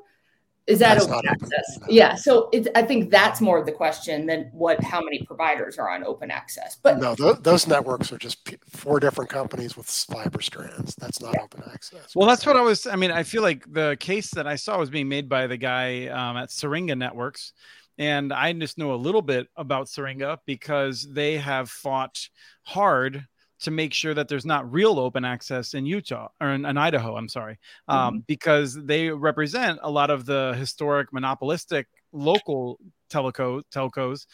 [0.67, 1.95] is that that's open access open.
[1.95, 5.79] yeah so it's, i think that's more of the question than what how many providers
[5.79, 9.77] are on open access but no th- those networks are just p- four different companies
[9.77, 11.43] with fiber strands that's not yeah.
[11.43, 14.47] open access well that's what i was i mean i feel like the case that
[14.47, 17.53] i saw was being made by the guy um, at syringa networks
[17.99, 22.29] and i just know a little bit about syringa because they have fought
[22.63, 23.27] hard
[23.61, 27.17] to make sure that there's not real open access in Utah or in, in Idaho.
[27.17, 27.59] I'm sorry,
[27.89, 28.19] um, mm-hmm.
[28.27, 32.79] because they represent a lot of the historic monopolistic local
[33.11, 34.27] teleco telcos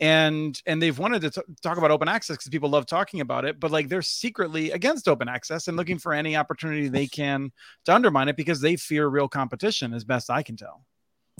[0.00, 3.44] and and they've wanted to t- talk about open access because people love talking about
[3.44, 7.52] it but like they're secretly against open access and looking for any opportunity they can
[7.84, 10.84] to undermine it because they fear real competition as best i can tell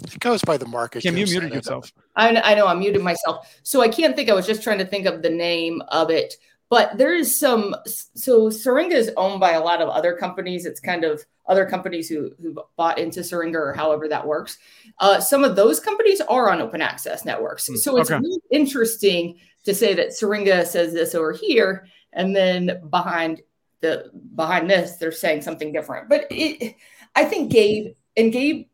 [0.03, 1.03] it goes by the market.
[1.03, 1.91] Kim, you muted yourself.
[2.15, 3.55] I, I know I muted myself.
[3.63, 4.29] So I can't think.
[4.29, 6.35] I was just trying to think of the name of it.
[6.71, 7.75] But there is some.
[7.85, 10.65] So Syringa is owned by a lot of other companies.
[10.65, 14.57] It's kind of other companies who who bought into Syringa or however that works.
[14.97, 17.67] Uh, some of those companies are on open access networks.
[17.67, 18.21] Hmm, so it's okay.
[18.21, 23.41] really interesting to say that Syringa says this over here, and then behind
[23.81, 26.07] the behind this, they're saying something different.
[26.07, 26.77] But it,
[27.17, 28.67] I think Gabe and Gabe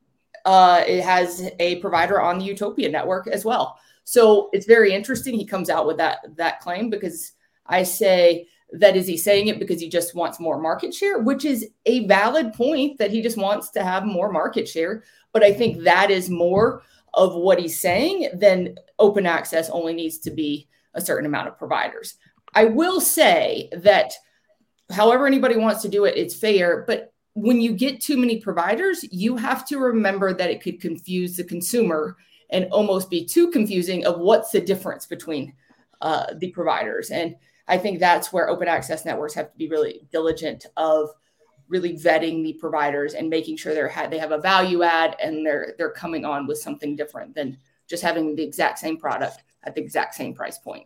[0.46, 3.80] uh, it has a provider on the Utopia network as well.
[4.04, 5.34] So it's very interesting.
[5.34, 7.32] He comes out with that that claim because
[7.68, 11.46] I say, that is he saying it because he just wants more market share, which
[11.46, 15.04] is a valid point that he just wants to have more market share.
[15.32, 20.18] But I think that is more of what he's saying than open access only needs
[20.20, 22.16] to be a certain amount of providers.
[22.56, 24.14] I will say that
[24.92, 26.84] however anybody wants to do it, it's fair.
[26.88, 31.38] But when you get too many providers, you have to remember that it could confuse
[31.38, 32.18] the consumer
[32.50, 35.54] and almost be too confusing of what's the difference between
[36.02, 37.12] uh, the providers.
[37.12, 37.36] And
[37.68, 41.10] I think that's where open access networks have to be really diligent of
[41.68, 45.46] really vetting the providers and making sure they're ha- they have a value add and
[45.46, 47.58] they're they're coming on with something different than
[47.88, 50.86] just having the exact same product at the exact same price point.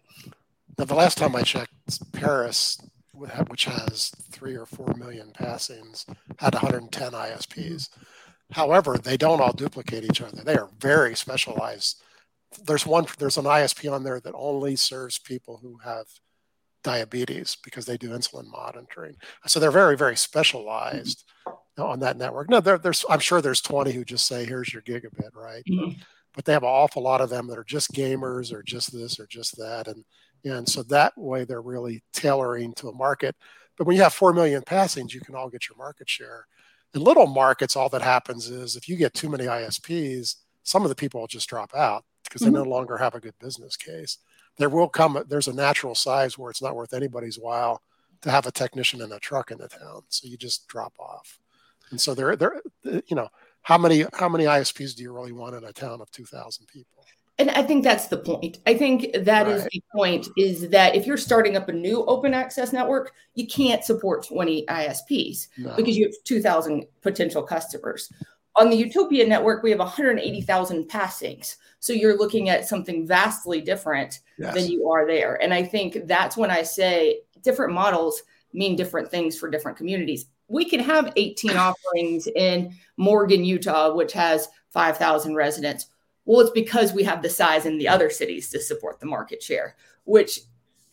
[0.77, 1.71] Now, the last time I checked,
[2.13, 2.79] Paris,
[3.13, 6.05] which has three or four million passings,
[6.39, 7.89] had 110 ISPs.
[8.51, 10.43] However, they don't all duplicate each other.
[10.43, 12.01] They are very specialized.
[12.65, 13.05] There's one.
[13.17, 16.07] There's an ISP on there that only serves people who have
[16.83, 19.15] diabetes because they do insulin monitoring.
[19.47, 21.81] So they're very, very specialized mm-hmm.
[21.81, 22.49] on that network.
[22.49, 25.63] No, there, there's I'm sure there's 20 who just say, here's your gigabit, right?
[25.69, 25.99] Mm-hmm.
[26.33, 29.19] But they have an awful lot of them that are just gamers or just this
[29.19, 29.87] or just that.
[29.87, 30.05] And
[30.43, 33.35] and so that way they're really tailoring to a market.
[33.77, 36.47] But when you have four million passings, you can all get your market share.
[36.93, 40.89] In little markets, all that happens is if you get too many ISPs, some of
[40.89, 42.53] the people will just drop out because mm-hmm.
[42.53, 44.17] they no longer have a good business case.
[44.57, 47.81] There will come, there's a natural size where it's not worth anybody's while
[48.21, 50.03] to have a technician in a truck in the town.
[50.09, 51.39] So you just drop off.
[51.89, 53.29] And so there, there, you know,
[53.63, 57.01] how many, how many ISPs do you really want in a town of 2000 people?
[57.41, 58.59] And I think that's the point.
[58.67, 59.55] I think that right.
[59.55, 63.47] is the point is that if you're starting up a new open access network, you
[63.47, 65.75] can't support 20 ISPs no.
[65.75, 68.13] because you have 2,000 potential customers.
[68.57, 71.57] On the Utopia network, we have 180,000 passings.
[71.79, 74.53] So you're looking at something vastly different yes.
[74.53, 75.41] than you are there.
[75.41, 78.23] And I think that's when I say different models
[78.53, 80.25] mean different things for different communities.
[80.47, 85.87] We can have 18 offerings in Morgan, Utah, which has 5,000 residents
[86.25, 89.41] well, it's because we have the size in the other cities to support the market
[89.41, 90.39] share, which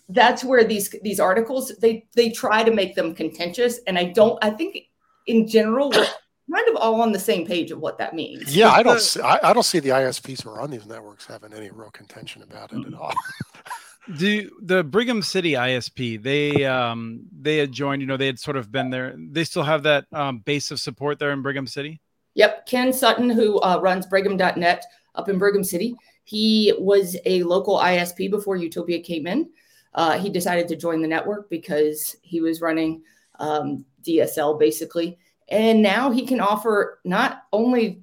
[0.09, 3.79] that's where these these articles they they try to make them contentious.
[3.87, 4.79] And I don't I think
[5.27, 6.09] in general we're
[6.53, 8.55] kind of all on the same page of what that means.
[8.55, 11.27] Yeah, I don't see, I, I don't see the ISPs who are on these networks
[11.27, 13.13] having any real contention about it at all.
[14.17, 16.23] Do the Brigham City ISP?
[16.23, 18.01] They um they had joined.
[18.01, 19.15] You know, they had sort of been there.
[19.19, 22.01] They still have that um, base of support there in Brigham City.
[22.33, 25.95] Yep, Ken Sutton, who uh, runs Brigham.net, up in Brigham City.
[26.25, 29.51] He was a local ISP before Utopia came in.
[29.95, 33.03] Uh, he decided to join the network because he was running
[33.41, 35.19] um, DSL basically.
[35.51, 38.03] And now he can offer not only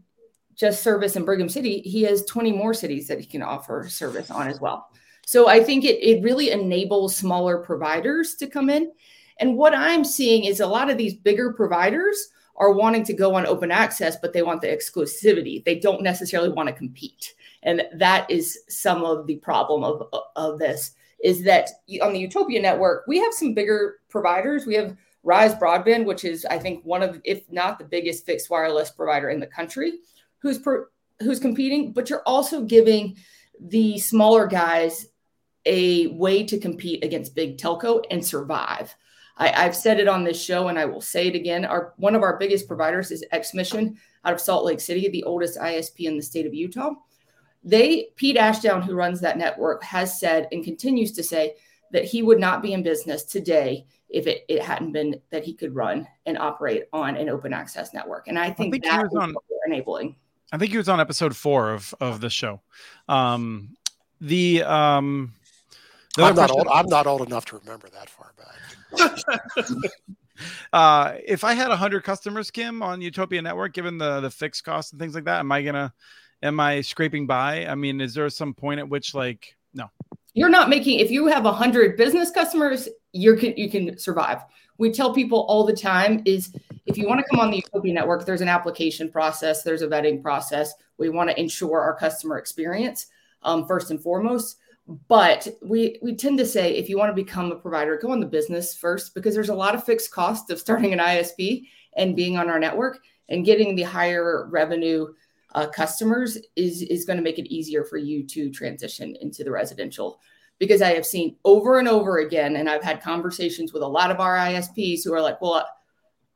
[0.55, 4.31] just service in Brigham City, he has 20 more cities that he can offer service
[4.31, 4.89] on as well.
[5.25, 8.91] So I think it, it really enables smaller providers to come in.
[9.39, 13.35] And what I'm seeing is a lot of these bigger providers are wanting to go
[13.35, 15.63] on open access, but they want the exclusivity.
[15.63, 17.33] They don't necessarily want to compete.
[17.63, 20.91] And that is some of the problem of, of this
[21.23, 21.69] is that
[22.01, 24.65] on the Utopia network, we have some bigger providers.
[24.65, 28.49] We have Rise Broadband, which is, I think, one of, if not the biggest fixed
[28.49, 29.93] wireless provider in the country,
[30.37, 31.91] who's per, who's competing.
[31.91, 33.17] But you're also giving
[33.59, 35.07] the smaller guys
[35.65, 38.95] a way to compete against big telco and survive.
[39.35, 41.65] I, have said it on this show and I will say it again.
[41.65, 45.59] Our one of our biggest providers is XMission out of Salt Lake City, the oldest
[45.59, 46.93] ISP in the state of Utah.
[47.63, 51.55] They, Pete Ashdown, who runs that network, has said and continues to say
[51.91, 55.53] that he would not be in business today if it, it hadn't been that he
[55.53, 58.29] could run and operate on an open access network.
[58.29, 59.35] And I think, I think that is on,
[59.67, 60.15] enabling.
[60.53, 62.61] I think he was on episode four of of the show.
[63.09, 63.75] Um,
[64.21, 65.33] the um,
[66.17, 66.67] I'm not old.
[66.71, 69.19] I'm not old enough to remember that far back.
[70.73, 74.93] uh, if I had hundred customers, Kim, on Utopia Network, given the the fixed costs
[74.93, 75.93] and things like that, am I gonna
[76.41, 77.65] am I scraping by?
[77.65, 79.89] I mean, is there some point at which like no?
[80.35, 80.99] You're not making.
[80.99, 84.41] If you have hundred business customers, you can you can survive.
[84.77, 86.55] We tell people all the time is
[86.85, 89.87] if you want to come on the Utopia network, there's an application process, there's a
[89.87, 90.73] vetting process.
[90.97, 93.07] We want to ensure our customer experience
[93.41, 94.57] um, first and foremost
[95.07, 98.19] but we we tend to say if you want to become a provider go on
[98.19, 101.67] the business first because there's a lot of fixed cost of starting an isp
[101.97, 105.07] and being on our network and getting the higher revenue
[105.55, 109.51] uh, customers is is going to make it easier for you to transition into the
[109.51, 110.19] residential
[110.59, 114.11] because i have seen over and over again and i've had conversations with a lot
[114.11, 115.67] of our isps who are like well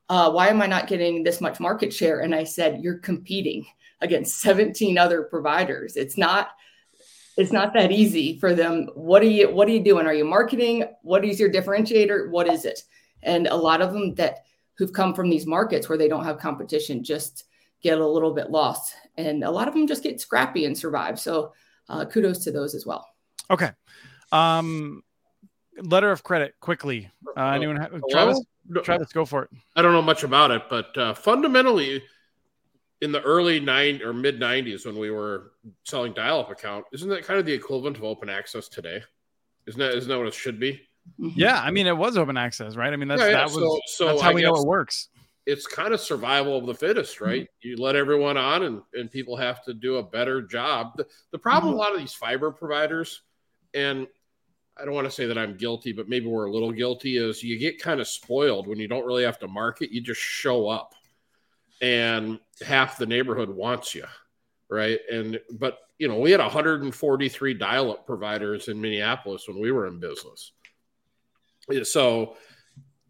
[0.10, 3.66] uh, why am i not getting this much market share and i said you're competing
[4.02, 6.52] against 17 other providers it's not
[7.40, 8.90] it's not that easy for them.
[8.96, 10.06] What are you what are you doing?
[10.06, 10.84] Are you marketing?
[11.04, 12.30] What is your differentiator?
[12.30, 12.84] What is it?
[13.24, 14.40] And a lot of them that
[14.78, 17.46] who've come from these markets where they don't have competition just
[17.82, 18.94] get a little bit lost.
[19.20, 21.20] And a lot of them just get scrappy and survive.
[21.20, 21.54] So
[21.90, 23.06] uh, kudos to those as well.
[23.52, 23.72] Okay.
[24.32, 25.04] Um,
[25.82, 27.12] letter of credit quickly.
[27.36, 27.76] Uh, anyone?
[27.76, 28.42] Have, Travis,
[28.84, 29.50] Travis, go for it.
[29.76, 32.02] I don't know much about it, but uh, fundamentally,
[33.02, 35.54] in the early nine or mid 90s when we were
[35.86, 39.02] selling dial-up account isn't that kind of the equivalent of open access today
[39.68, 40.74] isn't that isn't that what it should be
[41.20, 41.30] mm-hmm.
[41.34, 43.38] yeah i mean it was open access right i mean that's yeah, yeah.
[43.38, 45.10] that was so, so that's how I we know it works
[45.46, 47.26] it's kind of survival of the fittest mm-hmm.
[47.26, 47.70] right mm-hmm.
[47.70, 51.40] you let everyone on and, and people have to do a better job the, the
[51.40, 51.80] problem mm-hmm.
[51.80, 53.22] a lot of these fiber providers
[53.74, 54.08] and
[54.80, 57.18] I don't want to say that I'm guilty, but maybe we're a little guilty.
[57.18, 60.22] Is you get kind of spoiled when you don't really have to market; you just
[60.22, 60.94] show up
[61.82, 64.06] and half the neighborhood wants you,
[64.70, 65.00] right?
[65.12, 70.00] And but you know, we had 143 dial-up providers in Minneapolis when we were in
[70.00, 70.54] business.
[71.84, 72.38] So,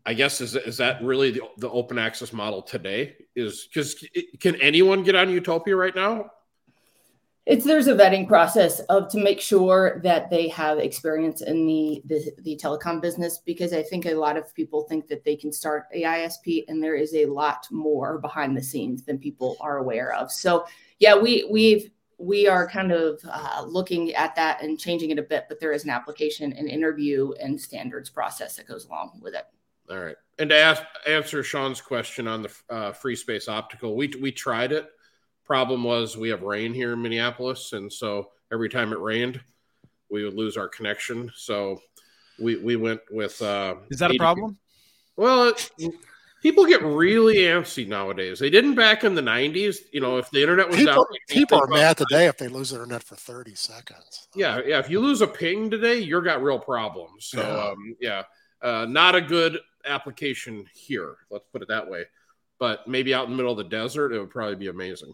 [0.09, 3.15] I guess is is that really the, the open access model today?
[3.35, 4.03] Is because
[4.39, 6.31] can anyone get on Utopia right now?
[7.45, 12.01] It's there's a vetting process of to make sure that they have experience in the,
[12.05, 15.51] the the telecom business because I think a lot of people think that they can
[15.51, 19.77] start a ISP and there is a lot more behind the scenes than people are
[19.77, 20.31] aware of.
[20.31, 20.65] So
[20.97, 25.23] yeah, we we've we are kind of uh, looking at that and changing it a
[25.23, 29.35] bit, but there is an application and interview and standards process that goes along with
[29.35, 29.45] it.
[29.89, 30.15] All right.
[30.37, 34.71] And to ask, answer Sean's question on the uh, free space optical, we, we tried
[34.71, 34.89] it.
[35.45, 37.73] Problem was we have rain here in Minneapolis.
[37.73, 39.41] And so every time it rained,
[40.09, 41.31] we would lose our connection.
[41.35, 41.81] So
[42.39, 43.41] we, we went with.
[43.41, 44.57] Uh, Is that a problem?
[45.17, 45.53] Well,
[46.41, 48.39] people get really antsy nowadays.
[48.39, 49.79] They didn't back in the '90s.
[49.91, 52.69] You know, if the internet was people, down, people are mad today if they lose
[52.69, 54.29] their internet for 30 seconds.
[54.35, 54.79] Yeah, yeah.
[54.79, 57.25] If you lose a ping today, you're got real problems.
[57.25, 57.69] So, Yeah.
[57.69, 58.23] um, yeah,
[58.61, 61.15] uh, not a good application here.
[61.29, 62.05] Let's put it that way.
[62.59, 65.13] But maybe out in the middle of the desert, it would probably be amazing.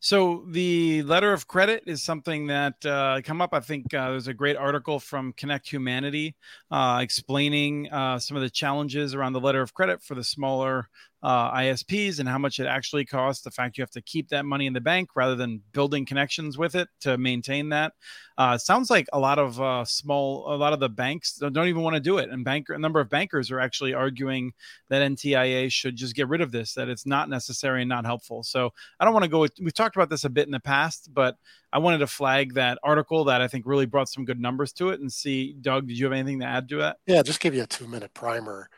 [0.00, 3.54] So the letter of credit is something that uh, come up.
[3.54, 6.34] I think uh, there's a great article from Connect Humanity
[6.70, 10.88] uh, explaining uh, some of the challenges around the letter of credit for the smaller
[11.22, 13.44] uh, ISPs and how much it actually costs.
[13.44, 16.58] The fact you have to keep that money in the bank rather than building connections
[16.58, 17.92] with it to maintain that.
[18.38, 21.82] Uh, sounds like a lot of uh, small, a lot of the banks don't even
[21.82, 24.52] want to do it, and banker, a number of bankers are actually arguing
[24.88, 28.42] that NTIA should just get rid of this, that it's not necessary and not helpful.
[28.42, 29.46] So I don't want to go.
[29.60, 31.36] We've talked about this a bit in the past, but
[31.72, 34.90] I wanted to flag that article that I think really brought some good numbers to
[34.90, 35.54] it and see.
[35.60, 36.96] Doug, did you have anything to add to that?
[37.06, 38.68] Yeah, just give you a two minute primer.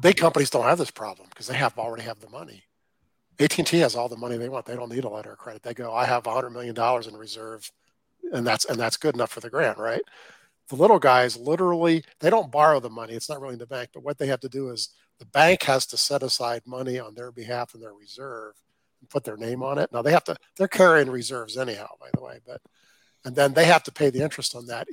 [0.00, 2.64] Big companies don't have this problem because they have already have the money.
[3.38, 4.66] AT&T has all the money they want.
[4.66, 5.62] They don't need a letter of credit.
[5.62, 6.74] They go, I have $100 million
[7.08, 7.70] in reserve,
[8.32, 10.02] and that's and that's good enough for the grant, right?
[10.68, 13.14] The little guys literally they don't borrow the money.
[13.14, 15.62] It's not really in the bank, but what they have to do is the bank
[15.64, 18.54] has to set aside money on their behalf in their reserve
[19.00, 19.92] and put their name on it.
[19.92, 22.60] Now they have to they're carrying reserves anyhow, by the way, but
[23.24, 24.88] and then they have to pay the interest on that.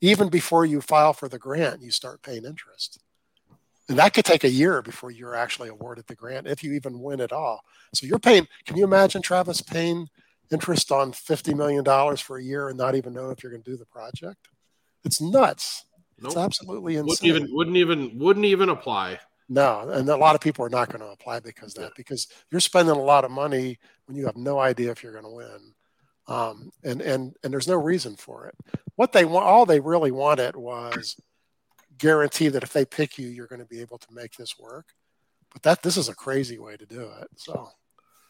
[0.00, 3.00] Even before you file for the grant, you start paying interest.
[3.88, 7.00] And that could take a year before you're actually awarded the grant, if you even
[7.00, 7.62] win at all.
[7.94, 10.08] So you're paying, can you imagine, Travis, paying
[10.50, 13.70] interest on $50 million for a year and not even know if you're going to
[13.70, 14.48] do the project?
[15.04, 15.84] It's nuts.
[16.18, 17.06] It's absolutely insane.
[17.08, 19.20] Wouldn't even wouldn't even wouldn't even apply.
[19.48, 22.26] No, and a lot of people are not going to apply because of that because
[22.50, 25.30] you're spending a lot of money when you have no idea if you're going to
[25.30, 25.74] win,
[26.26, 28.54] um, and and and there's no reason for it.
[28.96, 31.20] What they want, all they really wanted was
[31.98, 34.86] guarantee that if they pick you, you're going to be able to make this work.
[35.52, 37.28] But that this is a crazy way to do it.
[37.36, 37.68] So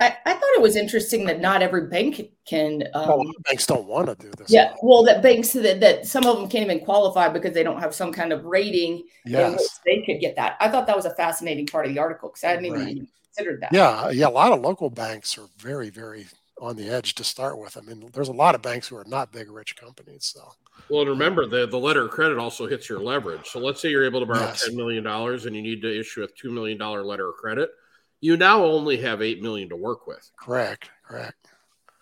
[0.01, 2.85] I, I thought it was interesting that not every bank can.
[2.95, 4.51] Um, well, banks don't want to do this.
[4.51, 7.81] yeah, well, that banks that, that some of them can't even qualify because they don't
[7.81, 9.81] have some kind of rating in Yes.
[9.87, 10.57] they could get that.
[10.61, 12.89] I thought that was a fascinating part of the article because I hadn't Right.
[12.89, 13.73] even considered that.
[13.73, 14.29] Yeah, yeah.
[14.29, 16.27] A lot of local banks are very, very
[16.61, 17.77] on the edge to start with.
[17.77, 20.33] I mean, there's a lot of banks who are not big, rich companies.
[20.35, 20.53] So
[20.89, 23.47] Well, and remember the the letter of credit also hits your leverage.
[23.49, 24.65] So let's say you're able to borrow Yes.
[24.65, 27.71] ten million dollars and you need to issue a two million dollar letter of credit.
[28.21, 30.31] You now only have eight million to work with.
[30.39, 31.49] correct, correct.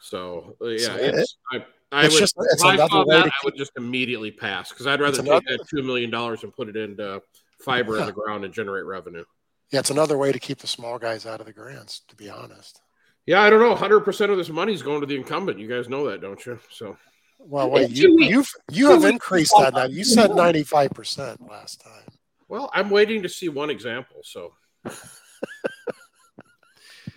[0.00, 3.26] So uh, yeah, So it- it's I, I it's would just- it's another way that
[3.26, 6.52] I would just immediately pass because I'd rather take another- that two million dollars and
[6.54, 7.22] put it into
[7.60, 9.24] fiber in the ground and generate revenue.
[9.70, 12.28] Yeah, it's another way to keep the small guys out of the grants, to be
[12.28, 12.80] honest.
[13.26, 13.74] Yeah, I don't know.
[13.74, 15.58] Hundred percent of this money is going to the incumbent.
[15.58, 16.58] You guys know that, don't you?
[16.70, 16.96] So
[17.38, 19.84] Well, wait, you you've you have increased to that now.
[19.84, 22.08] You said ninety five percent last time.
[22.48, 24.20] well, I'm waiting to see one example.
[24.22, 24.52] So.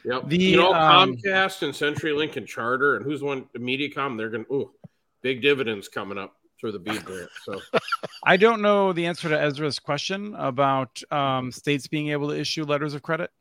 [0.08, 0.30] Yep.
[0.30, 3.46] The, you know, um, Comcast and CenturyLink and Charter, and who's one?
[3.58, 4.18] MediaCom.
[4.18, 4.46] They're going.
[4.46, 4.72] to Ooh,
[5.22, 7.30] big dividends coming up through the BEAD grant.
[7.44, 7.60] So
[8.24, 12.64] I don't know the answer to Ezra's question about um, states being able to issue
[12.64, 13.32] letters of credit.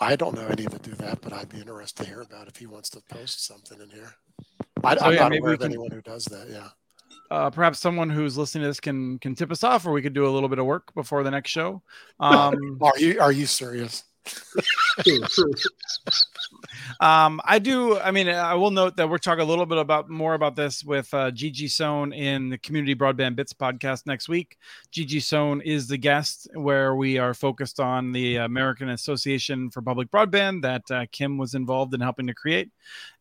[0.00, 2.56] I don't know any that do that, but I'd be interested to hear about if
[2.56, 4.14] he wants to post something in here.
[4.84, 6.48] I, So, I'm yeah, not maybe aware of can- anyone who does that.
[6.50, 6.68] Yeah.
[7.30, 10.14] Uh, perhaps someone who's listening to this can can tip us off, or we could
[10.14, 11.82] do a little bit of work before the next show.
[12.20, 14.04] Um, Are you are you serious?
[17.00, 17.98] Um, I do.
[17.98, 20.84] I mean, I will note that we're talking a little bit about more about this
[20.84, 24.58] with uh, Gigi Sohn in the Community Broadband Bits podcast next week.
[24.90, 30.10] Gigi Sohn is the guest, where we are focused on the American Association for Public
[30.10, 32.70] Broadband that uh, Kim was involved in helping to create.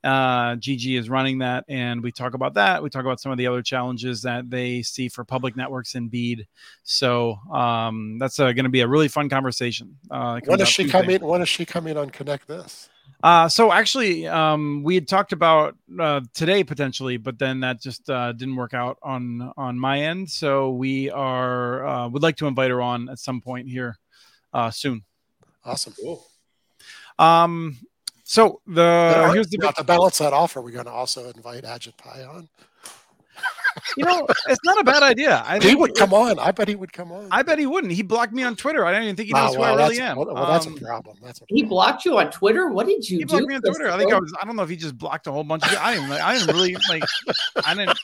[0.04, 2.82] Uh, Gigi is running that, and we talk about that.
[2.82, 6.08] We talk about some of the other challenges that they see for public networks in
[6.08, 6.48] BEAD.
[6.84, 9.98] So um, that's uh, going to be a really fun conversation.
[10.10, 11.00] Uh, When does she Tuesday.
[11.00, 11.26] coming?
[11.26, 12.90] When is she in on Connect This?
[13.24, 18.10] Uh, so actually, um, we had talked about uh, today potentially, but then that just
[18.10, 20.30] uh, didn't work out on on my end.
[20.30, 23.98] So we are uh, would like to invite her on at some point here
[24.54, 25.04] uh, soon.
[25.66, 25.94] Awesome.
[26.00, 26.24] cool.
[27.18, 27.78] Um,
[28.24, 31.30] So the Now, here's the now, to balance that off, are we going to also
[31.30, 32.50] invite Ajit Pai on?
[33.96, 35.44] You know it's not a bad idea.
[35.46, 36.40] I He think would come on.
[36.40, 37.28] I bet he would come on.
[37.32, 37.94] I bet he wouldn't.
[37.94, 38.86] He blocked me on Twitter.
[38.86, 40.18] I don't even think he Wow, knows who I really am.
[40.18, 41.18] Well, well, that's Um, a problem.
[41.24, 42.70] That's a He blocked you on Twitter.
[42.70, 43.26] What did you he do?
[43.32, 43.90] blocked me on Twitter.
[43.90, 44.34] I think I was.
[44.42, 45.74] I don't know if he just blocked a whole bunch of.
[45.76, 46.12] I didn't.
[46.12, 47.04] I didn't really like.
[47.64, 47.98] I didn't.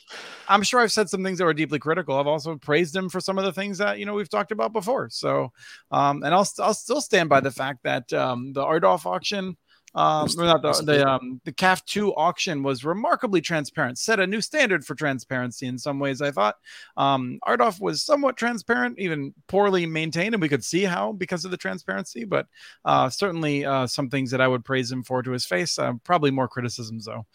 [0.48, 2.18] I'm sure I've said some things that were deeply critical.
[2.18, 4.74] I've also praised him for some of the things that you know we've talked about
[4.74, 5.10] before.
[5.10, 5.52] So,
[5.92, 9.58] um, and I'll I'll still stand by the fact that um, the RDOF auction.
[9.96, 14.26] Um, or not the the um the CAF two auction was remarkably transparent, set a
[14.26, 16.20] new standard for transparency in some ways.
[16.22, 16.56] I thought
[16.98, 21.52] um, RDOF was somewhat transparent, even poorly maintained, and we could see how because of
[21.52, 22.26] the transparency.
[22.26, 22.48] But
[22.86, 25.78] uh, certainly uh, some things that I would praise him for to his face.
[25.78, 27.26] Uh, probably more criticisms though.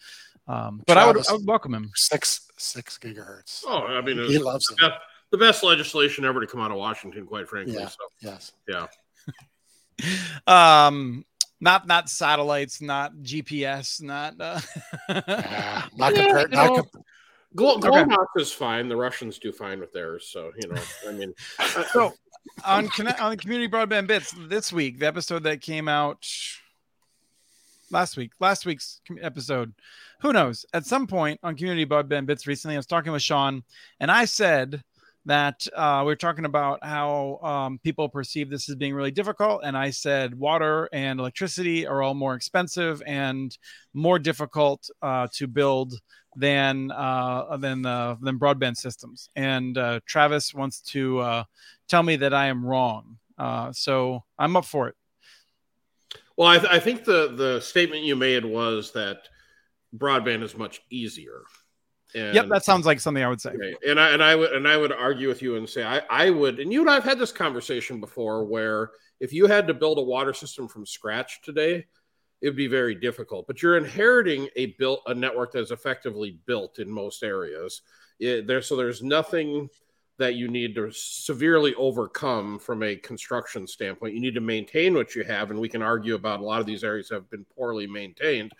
[0.47, 1.91] Um, but I would, I would welcome him.
[1.95, 3.63] Six six gigahertz.
[3.65, 4.77] Oh, I mean, he it's loves it.
[4.81, 5.01] the best-
[5.31, 7.75] the best legislation ever to come out of Washington, quite frankly.
[7.75, 7.87] Yeah.
[7.87, 8.51] So, Yes.
[8.67, 8.87] yeah.
[10.47, 11.25] Um,
[11.61, 14.35] not not satellites, not GPS, not.
[14.39, 14.59] Uh...
[15.09, 16.51] Yeah, not Yeah, compared.
[16.51, 17.03] you Not know, com-
[17.55, 17.87] Glo- Okay.
[17.89, 18.87] GLONASS is fine.
[18.89, 20.29] The Russians do fine with theirs.
[20.31, 21.33] So, you know, I mean,
[21.91, 22.13] so
[22.63, 26.25] on Conne- on community broadband bits this week, the episode that came out
[27.91, 29.73] last week, last week's episode.
[30.21, 30.65] Who knows?
[30.73, 33.63] At some point on community broadband bits recently, I was talking with Sean,
[33.99, 34.83] and I said
[35.25, 39.61] that uh, we are talking about how um, people perceive this as being really difficult,
[39.63, 43.55] and I said water and electricity are all more expensive and
[43.93, 45.93] more difficult uh, to build
[46.35, 49.29] than uh, than uh, than broadband systems.
[49.35, 51.43] And uh, Travis wants to uh,
[51.87, 53.17] tell me that I am wrong.
[53.37, 54.95] Uh, so I'm up for it.
[56.37, 59.27] well, I, th- I think the the statement you made was that
[59.95, 61.41] broadband is much easier.
[62.15, 63.51] And, yep, that sounds like something I would say.
[63.51, 63.75] Okay.
[63.87, 66.29] And I and I would and I would argue with you and say I, I
[66.31, 69.99] would and you and I've had this conversation before where if you had to build
[69.99, 71.85] a water system from scratch today,
[72.41, 73.45] it'd be very difficult.
[73.45, 77.81] But you're inheriting a built a network that's effectively built in most areas.
[78.19, 79.69] It, there so there's nothing
[80.17, 84.13] that you need to severely overcome from a construction standpoint.
[84.13, 86.65] You need to maintain what you have, and we can argue about a lot of
[86.65, 88.51] these areas have been poorly maintained.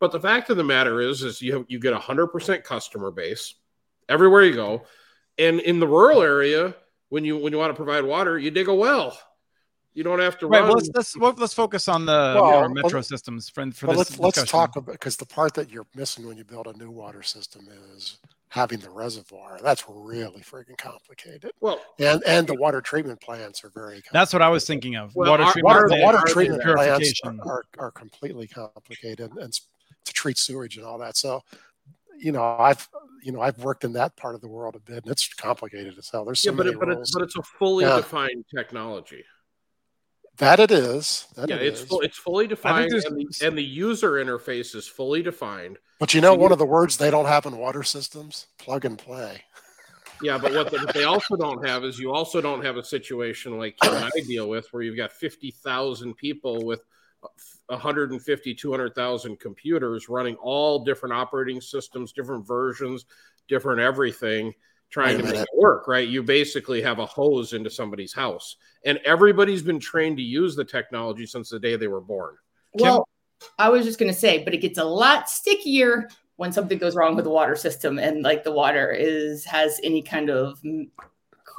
[0.00, 2.64] But the fact of the matter is, is you have, you get a hundred percent
[2.64, 3.54] customer base
[4.08, 4.84] everywhere you go,
[5.38, 6.74] and in the rural area,
[7.08, 9.18] when you when you want to provide water, you dig a well.
[9.94, 10.60] You don't have to Right.
[10.60, 10.68] run.
[10.68, 13.96] Well, let's let's let's focus on the Well, our metro well, systems for, for But
[13.96, 16.72] this let's let's talk about because the part that you're missing when you build a
[16.78, 18.18] new water system is
[18.50, 19.58] having the reservoir.
[19.60, 21.50] That's really freaking complicated.
[21.60, 24.00] well, And and the water treatment plants are very.
[24.12, 25.12] That's what I was thinking of.
[25.16, 27.40] Well, water our- treatment, Water, the water Water treatment plants purification.
[27.44, 29.66] are, are, are completely complicated and s-
[30.08, 31.16] to treat sewage and all that.
[31.16, 31.42] So,
[32.18, 32.88] you know, I've
[33.22, 35.96] you know I've worked in that part of the world a bit, and it's complicated
[35.98, 36.24] as hell.
[36.24, 37.96] There's so yeah, but it, but it's but it's a fully Yeah.
[37.96, 39.24] defined technology.
[40.38, 41.26] that it is.
[41.34, 41.86] That yeah, it it's is.
[41.88, 45.78] full, it's fully defined, and the, and the user interface is fully defined.
[45.98, 48.46] But you know, So one you- of the words they don't have in water systems:
[48.58, 49.42] plug and play.
[50.20, 52.82] Yeah, but what, the, what they also don't have is you also don't have a
[52.82, 56.82] situation like you and I deal with where you've got 50,000 people with
[57.66, 63.06] 150, 200,000 computers running all different operating systems, different versions,
[63.48, 64.54] different everything,
[64.90, 66.08] trying to make it work, right?
[66.08, 68.56] You basically have a hose into somebody's house.
[68.84, 72.36] And everybody's been trained to use the technology since the day they were born.
[72.74, 73.06] Well,
[73.58, 76.94] I was just going to say, but it gets a lot stickier when something goes
[76.94, 80.60] wrong with the water system and like the water is has any kind of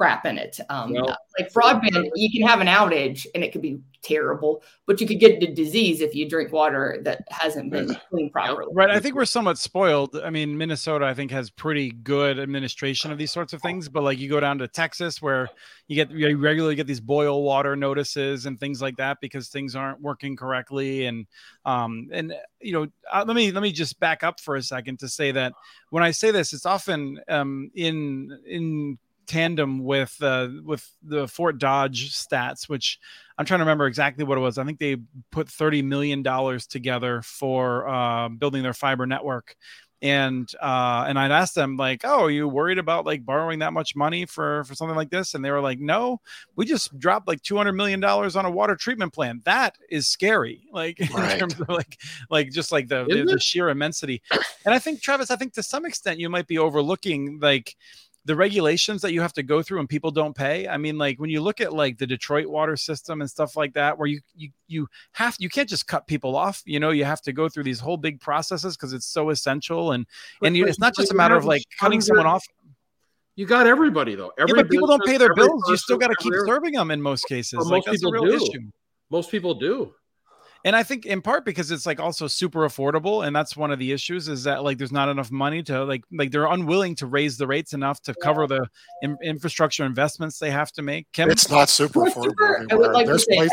[0.00, 0.58] crap in it.
[0.70, 4.98] Um, Well- like broadband, you can have an outage and it could be terrible, but
[4.98, 8.72] you could get the disease if you drink water that hasn't been cleaned properly.
[8.72, 8.88] Right.
[8.88, 10.16] I think we're somewhat spoiled.
[10.16, 13.90] I mean, Minnesota, I think, has pretty good administration of these sorts of things.
[13.90, 15.50] But like you go down to Texas, where
[15.86, 19.76] you get you regularly get these boil water notices and things like that because things
[19.76, 21.06] aren't working correctly.
[21.06, 21.26] And
[21.66, 24.98] um and you know, uh, let me let me just back up for a second
[25.00, 25.52] to say that
[25.90, 28.98] when I say this, it's often um in in
[29.30, 32.98] tandem with uh, with the Fort Dodge stats, which
[33.38, 34.58] I'm trying to remember exactly what it was.
[34.58, 34.96] I think they
[35.30, 39.54] put 30 million dollars together for uh, building their fiber network,
[40.02, 43.72] and uh, and I'd asked them like, "Oh, are you worried about like borrowing that
[43.72, 46.20] much money for for something like this?" And they were like, "No,
[46.56, 49.44] we just dropped like 200 million dollars on a water treatment plant.
[49.44, 52.00] That is scary, like in terms of like
[52.30, 54.22] like just like the, the, the sheer immensity."
[54.64, 57.76] And I think Travis, I think to some extent you might be overlooking like
[58.26, 60.68] the regulations that you have to go through and people don't pay.
[60.68, 63.72] I mean, like when you look at like the Detroit water system and stuff like
[63.74, 66.62] that, where you you you have you can't just cut people off.
[66.66, 69.92] You know, you have to go through these whole big processes because it's so essential.
[69.92, 70.06] And
[70.42, 72.44] and you, it's not just a matter of like cutting someone off.
[73.36, 74.32] You got everybody though.
[74.36, 75.62] Yeah, Every but people don't pay their bills.
[75.68, 77.58] You still got to keep serving them in most cases.
[77.58, 78.44] Well, like most that's a people real do.
[78.44, 78.70] issue.
[79.08, 79.94] Most people do.
[80.64, 83.78] And I think in part because it's like also super affordable, and that's one of
[83.78, 87.06] the issues is that like there's not enough money to like like they're unwilling to
[87.06, 88.66] raise the rates enough to cover the
[89.02, 91.10] in, infrastructure investments they have to make.
[91.12, 91.30] Kim?
[91.30, 92.24] It's not super Well, affordable.
[92.24, 92.92] super- I would anywhere.
[92.92, 93.48] like to There's say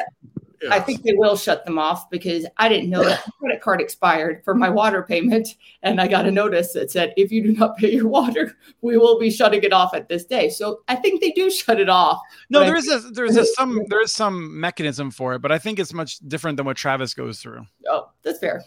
[0.59, 0.75] places- Yeah.
[0.75, 3.81] I think they will shut them off because I didn't know that my credit card
[3.81, 5.49] expired for my water payment.
[5.83, 8.97] And I got a notice that said, if you do not pay your water, we
[8.97, 10.49] will be shutting it off at this day.
[10.49, 12.19] So I think they do shut it off.
[12.49, 15.39] no, but I there is a there's a some there is some mechanism for it,
[15.43, 17.65] but I think it's much different than what Travis goes through.
[17.87, 18.63] Oh, that's fair.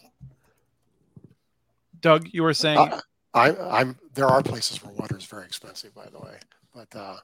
[2.00, 3.00] Doug, you were saying Uh,
[3.34, 6.38] I, I'm there are places where water is very expensive, by the way,
[6.74, 7.16] but uh,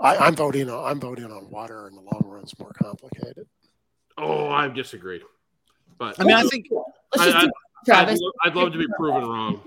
[0.00, 0.70] I, I'm voting.
[0.70, 3.46] On, I'm voting on water in the long run is more complicated.
[4.18, 5.22] Oh, I disagree.
[5.98, 6.66] But I mean, I think
[7.14, 7.50] Let's I- do I'd,
[7.86, 8.20] Travis.
[8.20, 9.60] lo- I'd love to be proven wrong.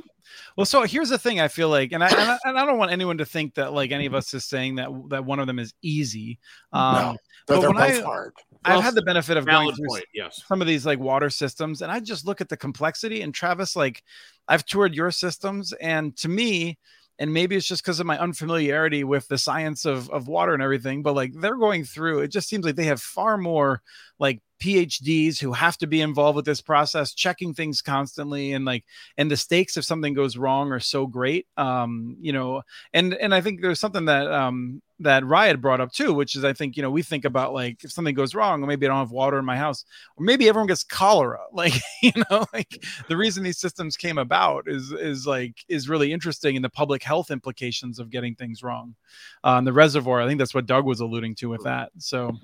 [0.58, 1.40] Well, so here's the thing.
[1.40, 3.72] I feel like, and I, and I and I don't want anyone to think that
[3.74, 6.38] like any of us is saying that that one of them is easy.
[6.74, 8.34] Um, no, but they're when both I- hard.
[8.66, 10.04] I've had the benefit of going through point.
[10.14, 10.44] Yes.
[10.46, 13.22] some of these like water systems, and I just look at the complexity.
[13.22, 14.04] And Travis, like,
[14.50, 16.78] I've toured your systems, and to me,
[17.20, 20.64] and maybe it's just because of my unfamiliarity with the science of of water and
[20.64, 22.20] everything, but like they're going through.
[22.20, 23.82] It just seems like they have far more
[24.20, 28.86] like PhDs who have to be involved with this process, checking things constantly, and like,
[29.18, 31.48] and the stakes if something goes wrong are so great.
[31.58, 35.92] Um, you know, and and I think there's something that um that Riot brought up
[35.92, 38.64] too, which is I think you know we think about like if something goes wrong,
[38.64, 39.86] or maybe I don't have water in my house,
[40.18, 41.40] or maybe everyone gets cholera.
[41.54, 46.14] Like you know, like the reason these systems came about is is like is really
[46.14, 48.96] interesting in the public health implications of getting things wrong.
[49.44, 51.92] Um, the reservoir, I think that's what Doug was alluding to with that.
[51.98, 52.38] So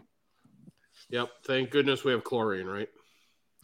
[1.14, 1.30] Yep.
[1.46, 2.90] Thank goodness we have chlorine, right?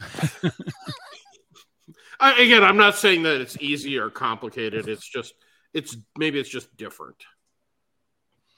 [2.20, 4.86] I, again, I'm not saying that it's easy or complicated.
[4.86, 5.34] It's just,
[5.74, 7.16] it's maybe it's just different.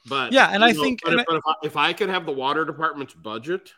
[0.06, 2.26] But Yeah, and I think- but, and if, but if, I, if I could have
[2.26, 3.72] the water department's budget,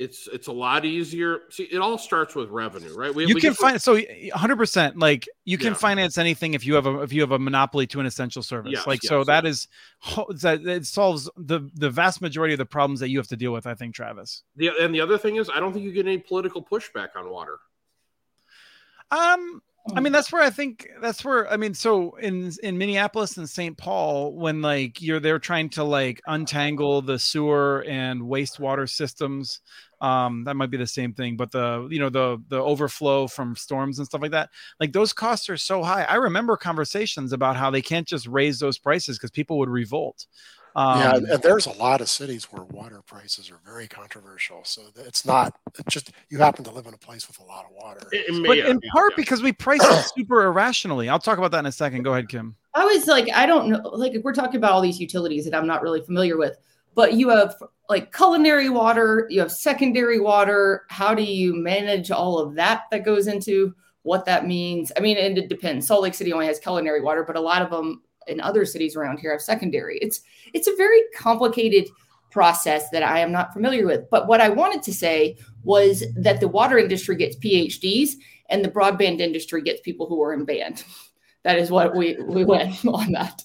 [0.00, 1.40] it's it's a lot easier.
[1.50, 3.14] See, it all starts with revenue, right?
[3.14, 5.74] We, you we can find so 100 percent like you can Yeah.
[5.74, 8.72] finance anything if you have a if you have a monopoly to an essential service.
[8.72, 9.68] Yes, like so yes, that yes.
[10.32, 13.36] is that it solves the the vast majority of the problems that you have to
[13.36, 13.66] deal with.
[13.66, 14.42] I think Travis.
[14.56, 17.30] the, and the other thing is, I don't think you get any political pushback on
[17.30, 17.58] water.
[19.10, 19.60] Um,
[19.96, 23.48] I mean, that's where I think that's where I mean, so in in Minneapolis and
[23.48, 23.76] St.
[23.76, 29.60] Paul, when like you're they're trying to like untangle the sewer and wastewater systems,
[30.00, 33.56] um, that might be the same thing, but the you know the the overflow from
[33.56, 34.50] storms and stuff like that,
[34.80, 36.04] like those costs are so high.
[36.04, 40.26] I remember conversations about how they can't just raise those prices because people would revolt.
[40.76, 44.60] Um, yeah, and, and there's a lot of cities where water prices are very controversial.
[44.64, 47.64] So it's not it's just you happen to live in a place with a lot
[47.64, 48.00] of water.
[48.12, 49.16] It- it may- but yeah, in yeah, part yeah.
[49.16, 51.08] because we price it super irrationally.
[51.08, 52.02] I'll talk about that in a second.
[52.02, 52.56] Go ahead, Kim.
[52.74, 55.66] I was like, I don't know, like we're talking about all these utilities that I'm
[55.66, 56.56] not really familiar with,
[56.94, 57.56] but you have
[57.88, 60.84] like culinary water, you have secondary water.
[60.88, 64.92] How do you manage all of that that goes into what that means?
[64.96, 65.88] I mean, and it depends.
[65.88, 68.96] Salt Lake City only has culinary water, but a lot of them in other cities
[68.96, 69.98] around here have secondary.
[69.98, 70.22] It's
[70.52, 71.88] it's a very complicated
[72.30, 74.08] process that I am not familiar with.
[74.10, 78.12] But what I wanted to say was that the water industry gets PhDs
[78.48, 80.84] and the broadband industry gets people who are in band.
[81.42, 83.42] That is what we we went on that.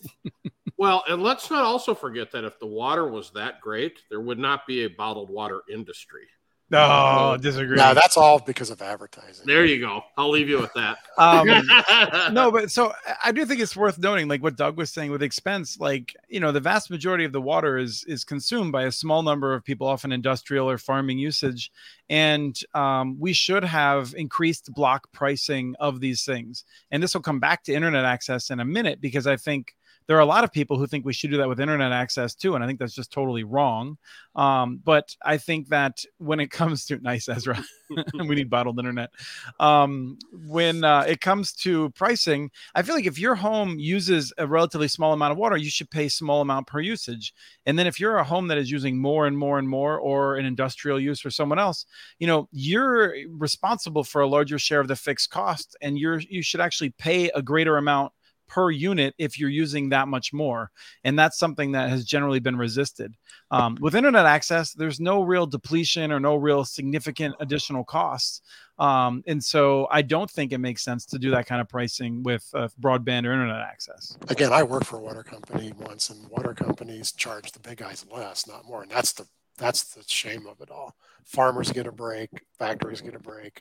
[0.78, 4.40] Well, and let's not also forget that if the water was that great, there would
[4.40, 6.28] not be a bottled water industry.
[6.72, 7.78] No, disagree.
[7.78, 9.46] Now that's all because of advertising.
[9.46, 10.02] There you go.
[10.18, 10.98] I'll leave you with that.
[11.18, 11.48] um,
[12.34, 15.12] no, but so I- I do think it's worth noting, like what Doug was saying
[15.12, 18.84] with expense, like you know, the vast majority of the water is is consumed by
[18.84, 21.72] a small number of people, often industrial or farming usage,
[22.10, 26.66] and um, we should have increased block pricing of these things.
[26.90, 29.76] And this will come back to internet access in a minute because I think
[30.08, 32.36] there are a lot of people who think we should do that with internet access
[32.36, 33.98] too, and I think that's just totally wrong.
[34.36, 37.64] Um, but I think that when it comes to nice Ezra,
[38.14, 39.12] we need bottled internet.
[39.60, 44.46] Um, when uh, it comes to pricing, I feel like if your home uses a
[44.46, 47.34] relatively small amount of water, you should pay small amount per usage.
[47.66, 50.36] And then if you're a home that is using more and more and more, or
[50.36, 51.86] an industrial use for someone else,
[52.20, 56.44] you know you're responsible for a larger share of the fixed cost, and you're you
[56.44, 58.12] should actually pay a greater amount
[58.48, 60.72] per unit if you're using that much more.
[61.04, 63.16] And that's something that has generally been resisted.
[63.52, 68.42] Um, with internet access, there's no real depletion or no real significant additional costs.
[68.78, 72.24] Um, and so I don't think it makes sense to do that kind of pricing
[72.24, 74.18] with uh, broadband or internet access.
[74.30, 78.06] Again, I worked for a water company once, and water companies charge the big guys
[78.12, 78.84] less, not more.
[78.84, 79.26] And that's the
[79.58, 80.96] that's the shame of it all.
[81.24, 82.30] Farmers get a break,
[82.60, 83.60] factories get a break,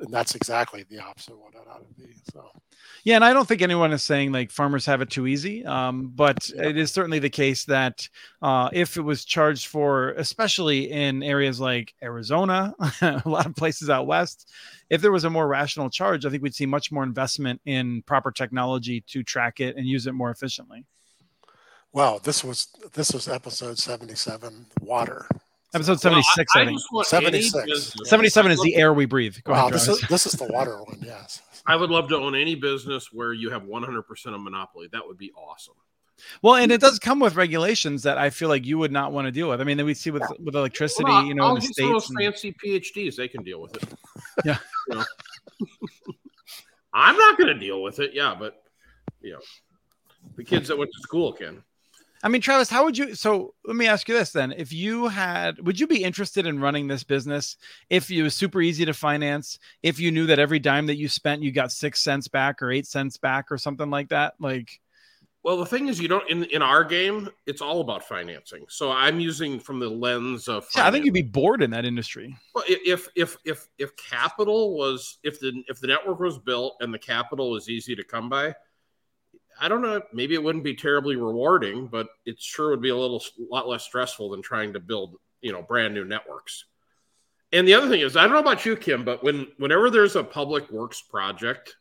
[0.00, 2.12] and that's exactly the opposite of what it ought to be.
[2.32, 2.50] So
[3.04, 5.64] Yeah, and I don't think anyone is saying like farmers have it too easy.
[5.64, 6.64] Um, but Yeah.
[6.64, 8.08] it is certainly the case that
[8.42, 13.90] uh, if it was charged for, especially in areas like Arizona, a lot of places
[13.90, 14.50] out west,
[14.90, 18.02] if there was a more rational charge, I think we'd see much more investment in
[18.02, 20.84] proper technology to track it and use it more efficiently.
[21.92, 24.66] Wow, this was this was episode seventy-seven.
[24.80, 25.26] Water.
[25.76, 26.78] Episode 76, Well, I, think.
[26.78, 27.66] just want any 76.
[27.66, 29.36] business- 77 is the air we breathe.
[29.44, 30.98] Go Wow, ahead, this is this is the water one.
[31.02, 31.42] Yes.
[31.66, 34.88] I would love to own any business where you have 100% of monopoly.
[34.92, 35.74] That would be awesome.
[36.40, 39.26] Well, and it does come with regulations that I feel like you would not want
[39.26, 39.60] to deal with.
[39.60, 41.84] I mean, we see with with electricity, Well, you know, I'll in the get some
[41.86, 42.44] of those states.
[42.44, 43.16] and- fancy PhDs.
[43.16, 43.84] They can deal with it.
[44.44, 44.58] Yeah.
[44.88, 45.04] You know.
[46.94, 48.12] I'm not going to deal with it.
[48.14, 48.62] Yeah, but
[49.20, 49.40] you know,
[50.36, 51.62] the kids that went to school can.
[52.26, 53.14] I mean, Travis, how would you?
[53.14, 56.58] So let me ask you this then: If you had, would you be interested in
[56.58, 57.56] running this business
[57.88, 59.60] if it was super easy to finance?
[59.84, 62.72] If you knew that every dime that you spent, you got six cents back or
[62.72, 64.34] eight cents back or something like that?
[64.40, 64.80] Like,
[65.44, 67.30] Well, the thing is, you don't in in our game.
[67.46, 68.64] It's all about financing.
[68.68, 70.66] So I'm using from the lens of.
[70.74, 72.36] yeah, I think you'd be bored in that industry.
[72.56, 76.92] Well, if if if if capital was if the if the network was built and
[76.92, 78.52] the capital was easy to come by,
[79.60, 80.02] I don't know.
[80.12, 83.84] Maybe it wouldn't be terribly rewarding, but it sure would be a little lot less
[83.84, 86.64] stressful than trying to build you know brand new networks.
[87.52, 90.16] And the other thing is, I don't know about you, Kim, but when whenever there's
[90.16, 91.76] a public works project,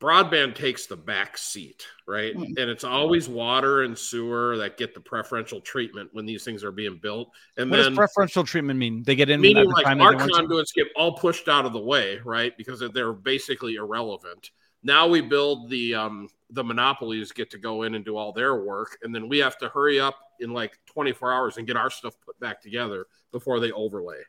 [0.00, 2.36] broadband takes the back seat, right?
[2.36, 2.58] Mm.
[2.58, 6.72] And it's always water and sewer that get the preferential treatment when these things are
[6.72, 7.30] being built.
[7.56, 9.04] And What then does preferential treatment mean?
[9.04, 10.34] They get in meaning like time our want to?
[10.34, 12.56] conduits get all pushed out of the way, right?
[12.56, 14.50] Because they're basically irrelevant.
[14.82, 18.56] Now we build the um the monopolies get to go in and do all their
[18.56, 21.90] work, and then we have to hurry up in like 24 hours and get our
[21.90, 24.20] stuff put back together before they overlay.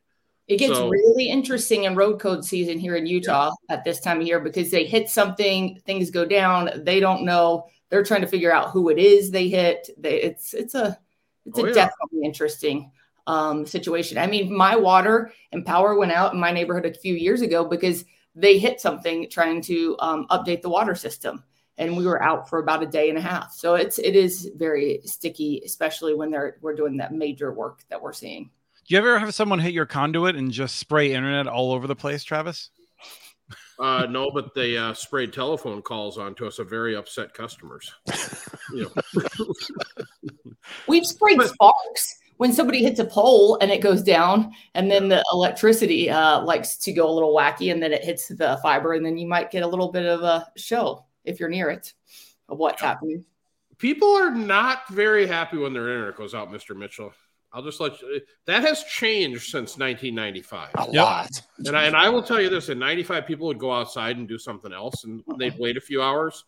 [0.47, 4.21] It gets So- really interesting in road code season here in Utah at this time
[4.21, 7.67] of year because they hit something, things go down, they don't know.
[7.89, 9.89] They're trying to figure out who it is they hit.
[9.97, 10.97] They, it's it's a
[11.45, 11.73] it's Oh, a yeah.
[11.73, 12.91] definitely interesting
[13.27, 14.17] um, situation.
[14.17, 17.65] I mean, my water and power went out in my neighborhood a few years ago
[17.65, 18.05] because
[18.37, 21.43] they hit something trying to um, update the water system,
[21.77, 23.51] and we were out for about a day and a half.
[23.51, 28.01] So it's it is very sticky, especially when they're we're doing that major work that
[28.01, 28.51] we're seeing.
[28.87, 31.95] Do you ever have someone hit your conduit and just spray internet all over the
[31.95, 32.69] place, Travis?
[33.79, 37.91] Uh, no, but they uh, sprayed telephone calls onto us of very upset customers.
[38.73, 39.53] You know,
[40.89, 45.23] We've sprayed sparks when somebody hits a pole and it goes down, and then the
[45.33, 49.05] electricity uh, likes to go a little wacky, and then it hits the fiber, and
[49.05, 51.93] then you might get a little bit of a show if you're near it
[52.49, 53.25] of what's happening.
[53.77, 56.75] people are not very happy when their internet goes out, Mr.
[56.75, 57.13] Mitchell.
[57.53, 58.21] I'll just let you.
[58.45, 60.69] That has changed since 1995.
[60.75, 60.93] A Yep.
[60.93, 61.41] lot.
[61.65, 64.27] And I, and I will tell you this: in '95, people would go outside and
[64.27, 66.43] do something else, and they'd wait a few hours.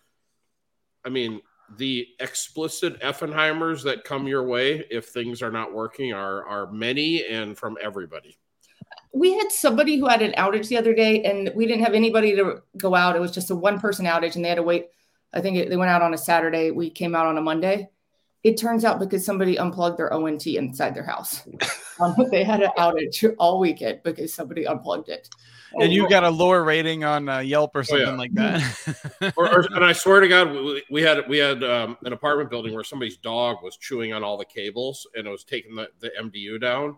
[1.06, 1.42] I mean,
[1.78, 7.26] the explicit Effenheimers that come your way if things are not working are are many
[7.26, 8.38] and from everybody.
[9.14, 12.36] We had somebody who had an outage the other day, and we didn't have anybody
[12.36, 13.16] to go out.
[13.16, 14.88] It was just a one person outage, and they had to wait.
[15.34, 16.72] I think it, they went out on a Saturday.
[16.72, 17.90] We came out on a Monday.
[18.44, 21.44] It turns out because somebody unplugged their ONT inside their house.
[22.00, 25.28] um, they had an outage all weekend because somebody unplugged it.
[25.74, 28.14] And you got a lower rating on uh, Yelp or something yeah.
[28.14, 29.34] like that.
[29.38, 32.50] Or, or, and I swear to God, we, we had we had um, an apartment
[32.50, 35.90] building where somebody's dog was chewing on all the cables and it was taking the,
[36.00, 36.98] the MDU down.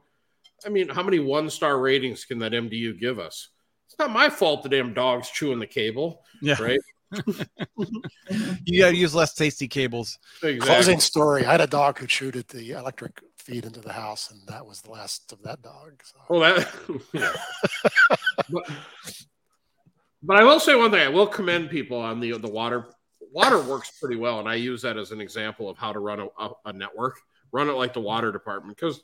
[0.66, 3.50] I mean, how many one star ratings can that MDU give us?
[3.88, 6.80] It's not my fault the damn dog's chewing the cable, yeah, right?
[8.66, 10.18] you got to use less tasty cables.
[10.42, 10.60] Exactly.
[10.60, 11.46] Closing story.
[11.46, 14.66] I had a dog who chewed at the electric feed into the house, and that
[14.66, 16.02] was the last of that dog.
[16.04, 16.18] So.
[16.30, 16.68] Well, that.
[18.50, 18.64] but,
[20.24, 21.02] but I will say one thing.
[21.02, 22.88] I will commend people on the the water.
[23.34, 26.20] Water works pretty well, and I use that as an example of how to run
[26.20, 27.18] a, a network.
[27.52, 29.02] Run it like the water department because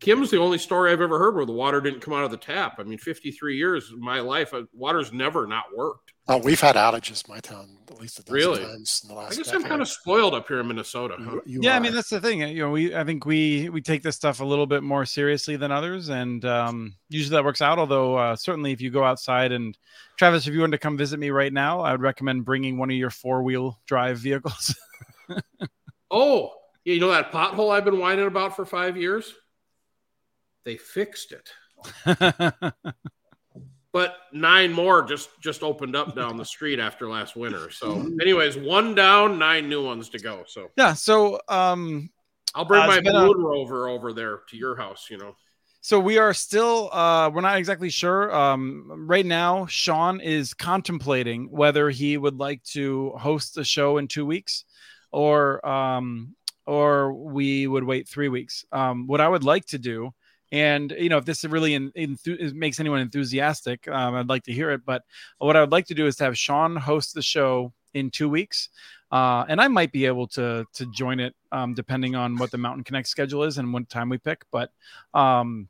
[0.00, 2.36] Kim's the only story I've ever heard where the water didn't come out of the
[2.36, 2.76] tap.
[2.78, 6.12] I mean, 53 years of my life, uh, water's never not worked.
[6.26, 8.60] Oh, we've had outages in my town at least a dozen Really?
[8.62, 9.36] times in the I last.
[9.36, 11.16] guess I'm kind of spoiled up here in Minnesota.
[11.18, 11.32] Huh?
[11.32, 12.40] You- you yeah, I mean that's the thing.
[12.40, 15.56] You know, we I think we we take this stuff a little bit more seriously
[15.56, 17.78] than others, and um, usually that works out.
[17.78, 19.76] Although uh, certainly, if you go outside and
[20.18, 22.90] Travis, if you wanted to come visit me right now, I would recommend bringing one
[22.90, 24.74] of your four wheel drive vehicles.
[26.10, 26.52] Oh,
[26.84, 29.34] you know that pothole I've been whining about for five years?
[30.64, 31.50] They fixed it.
[33.92, 37.70] but nine more just just opened up down the street after last winter.
[37.70, 40.44] So, anyways, one down, nine new ones to go.
[40.46, 40.94] So yeah.
[40.94, 42.10] So um,
[42.54, 45.08] I'll bring Uh, my Moon Rover over there to your house.
[45.10, 45.36] You know,
[45.80, 48.34] So we are still uh we're not exactly sure.
[48.34, 54.08] Um right now Sean is contemplating whether he would like to host the show in
[54.08, 54.64] 2 weeks
[55.12, 56.34] or um
[56.66, 58.64] or we would wait 3 weeks.
[58.72, 60.14] Um what I would like to do
[60.54, 64.52] and you know if this really in, enth- makes anyone enthusiastic um, i'd like to
[64.52, 65.02] hear it but
[65.38, 68.28] what i would like to do is to have sean host the show in two
[68.28, 68.68] weeks
[69.12, 72.58] uh, and I might be able to to join it um, depending on what the
[72.58, 74.42] Mountain Connect schedule is and what time we pick.
[74.50, 74.70] But
[75.14, 75.68] um,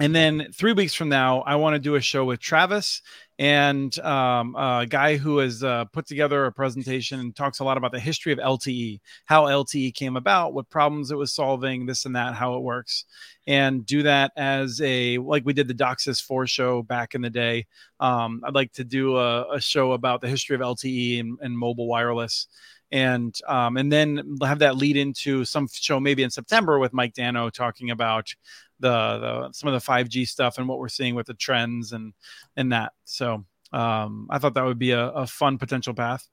[0.00, 3.02] and then three weeks from now, I want to do a show with Travis
[3.38, 7.76] and um, a guy who has uh, put together a presentation and talks a lot
[7.76, 12.06] about the history of LTE, how LTE came about, what problems it was solving, this
[12.06, 13.04] and that, how it works,
[13.46, 17.30] and do that as a like we did the DOCSIS 4 show back in the
[17.30, 17.66] day.
[18.00, 21.56] Um, I'd like to do a, a, show about the history of LTE and, and
[21.56, 22.46] mobile wireless
[22.92, 27.14] and um, and then have that lead into some show maybe in September with Mike
[27.14, 28.32] Dano talking about
[28.80, 32.12] the, the some of the 5G stuff and what we're seeing with the trends and
[32.56, 32.92] and that.
[33.04, 36.26] So um, I thought that would be a, a fun potential path.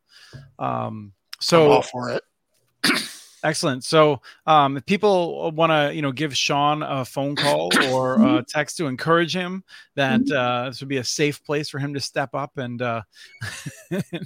[0.60, 2.24] Um, so I'm all for it.
[3.44, 3.84] Excellent.
[3.84, 8.44] So, um, if people want to, you know, give Sean a phone call or a
[8.48, 9.66] text to encourage him,
[9.96, 12.58] that uh, this would be a safe place for him to step up.
[12.58, 13.02] And, uh,
[13.92, 14.22] and well,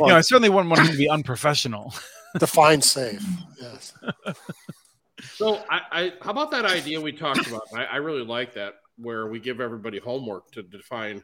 [0.00, 1.94] you know, I certainly wouldn't want him to be unprofessional.
[2.38, 3.24] Define safe.
[3.60, 3.94] Yes.
[5.22, 7.62] So, I, I, how about that idea we talked about?
[7.74, 11.22] I, I really like that, where we give everybody homework to define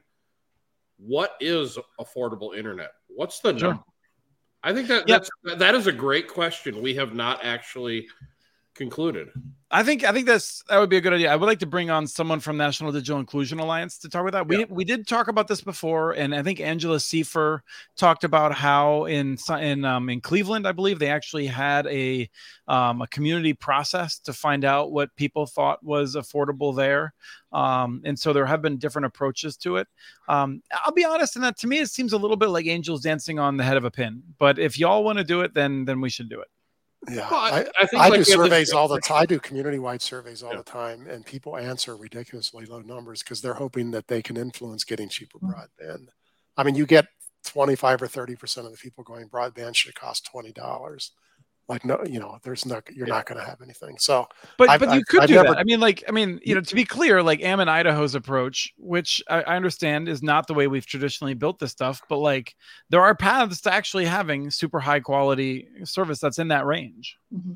[0.98, 2.90] what is affordable internet.
[3.08, 3.68] What's the sure.
[3.68, 3.84] number?
[4.62, 5.24] I think that yep.
[5.44, 6.82] that's that is a great question.
[6.82, 8.08] We have not actually
[8.78, 9.28] concluded.
[9.70, 11.30] I think I think that's that would be a good idea.
[11.30, 14.32] I would like to bring on someone from National Digital Inclusion Alliance to talk about
[14.32, 14.48] that.
[14.48, 17.60] We we did talk about this before, and I think Angela Siefer
[17.96, 22.30] talked about how in in um, in Cleveland, I believe they actually had a
[22.66, 27.12] um, a community process to find out what people thought was affordable there,
[27.52, 29.88] um, and so there have been different approaches to it.
[30.28, 33.02] Um, I'll be honest in that to me it seems a little bit like angels
[33.02, 34.22] dancing on the head of a pin.
[34.38, 36.48] But if y'all want to do it, then then we should do it.
[37.08, 39.22] Yeah, well, I, I, I like do surveys all the time.
[39.22, 40.58] I do community-wide surveys all yeah.
[40.58, 44.82] the time, and people answer ridiculously low numbers because they're hoping that they can influence
[44.84, 45.54] getting cheaper mm.
[45.54, 46.08] broadband.
[46.56, 47.06] I mean, you get
[47.44, 51.12] 25 or 30 percent of the people going broadband should cost twenty dollars
[51.68, 53.14] like no you know there's no you're yeah.
[53.14, 53.98] not going to have anything.
[53.98, 54.26] So
[54.56, 55.50] but I've, but you could I've, do I've that.
[55.50, 55.60] never...
[55.60, 59.22] i mean like i mean you know to be clear like ammon idaho's approach which
[59.28, 62.54] I, I, understand is not the way we've traditionally built this stuff but like
[62.88, 67.18] there are paths to actually having super high quality service that's in that range.
[67.34, 67.54] Mm-hmm.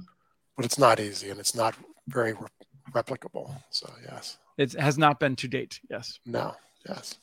[0.56, 1.74] but it's not easy and it's not
[2.08, 2.48] very re-
[2.94, 3.54] replicable.
[3.70, 4.38] So yes.
[4.58, 5.80] It has not been to date.
[5.90, 6.18] Yes.
[6.26, 6.54] No.
[6.86, 7.16] Yes.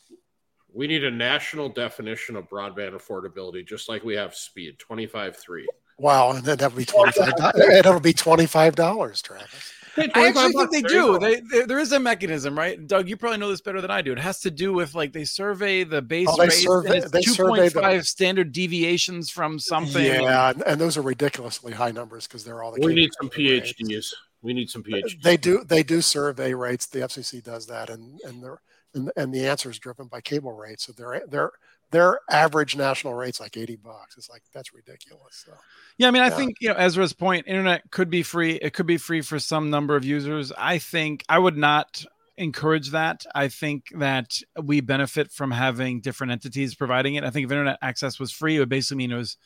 [0.73, 5.67] We need a national definition of broadband affordability just like we have speed 25 3
[5.99, 7.33] Wow, and then that would be twenty five.
[7.55, 9.73] and it'll be twenty five dollars, Travis.
[9.97, 11.19] I actually think they do.
[11.19, 12.85] They, they, there is a mechanism, right?
[12.87, 14.13] Doug, you probably know this better than I do.
[14.13, 16.63] It has to do with like they survey the base oh, rates.
[16.63, 20.05] Survey, and it's two point five standard deviations from something.
[20.05, 22.85] Yeah, and those are ridiculously high numbers because they're all the.
[22.85, 23.89] We need some PhDs.
[23.89, 24.15] Rates.
[24.41, 25.21] We need some PhDs.
[25.21, 25.63] They do.
[25.65, 26.85] They do survey rates.
[26.85, 28.61] The FCC does that, and and they're
[28.93, 30.85] and, and the answer is driven by cable rates.
[30.85, 31.51] So they're they're
[31.91, 34.17] their average national rate's like 80 bucks.
[34.17, 35.43] It's like that's ridiculous.
[35.45, 35.53] So
[35.97, 38.53] yeah, I mean, I think you know Ezra's point, internet could be free.
[38.53, 40.51] It could be free for some number of users.
[40.57, 42.03] I think I would not
[42.37, 43.25] encourage that.
[43.35, 47.23] I think that we benefit from having different entities providing it.
[47.23, 49.37] I think if internet access was free, it would basically mean it was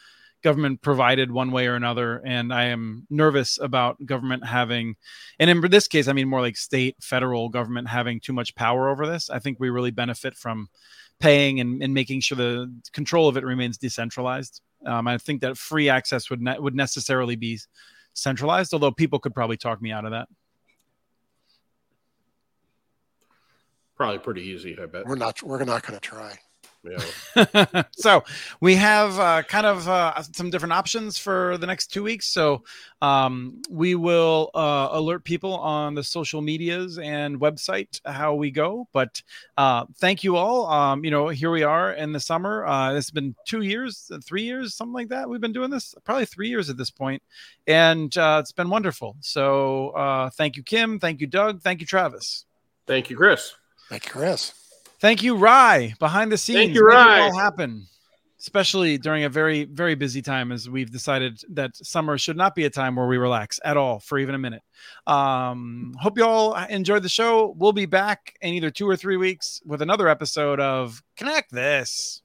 [0.44, 2.22] government provided one way or another.
[2.24, 4.96] And I am nervous about government having,
[5.40, 8.90] and in this case, I mean more like state, federal government having too much power
[8.90, 9.30] over this.
[9.30, 10.68] I think we really benefit from
[11.24, 14.62] paying and, and making sure the control of it remains decentralized.
[14.86, 17.58] Um, I think that free access would ne- would necessarily be
[18.14, 20.28] centralized, although people could probably talk me out of that.
[23.96, 25.06] Probably pretty easy, I bet.
[25.06, 25.42] We're not.
[25.42, 26.38] We're not going to try.
[26.84, 27.84] Yeah.
[27.92, 28.24] so
[28.60, 32.28] we have uh, kind of uh, some different options for the next two weeks.
[32.28, 32.64] So
[33.02, 38.88] um, we will uh, alert people on the social medias and website how we go.
[38.92, 39.22] But
[39.58, 40.68] uh, thank you all.
[40.68, 42.66] Um, you know, here we are in the summer.
[42.66, 45.30] Uh, it's been two years, three years, something like that.
[45.30, 47.24] We've been doing this probably three years at this point,
[47.66, 49.16] and uh, it's been wonderful.
[49.22, 51.00] So thank you, Kim.
[51.00, 51.62] Thank you, Doug.
[51.62, 52.46] Thank you, Travis.
[52.86, 53.54] Thank you, Chris.
[53.90, 54.63] Thank you, Chris.
[55.04, 56.60] Thank you, Ry, behind the scenes.
[56.60, 57.18] Thank you, Ry.
[57.18, 57.88] It all happen,
[58.40, 62.64] especially during a very, very busy time as we've decided that summer should not be
[62.64, 64.62] a time where we relax at all for even a minute.
[65.06, 67.54] Um, hope you all enjoyed the show.
[67.58, 72.22] We'll be back in either two or three weeks with another episode of Connect This.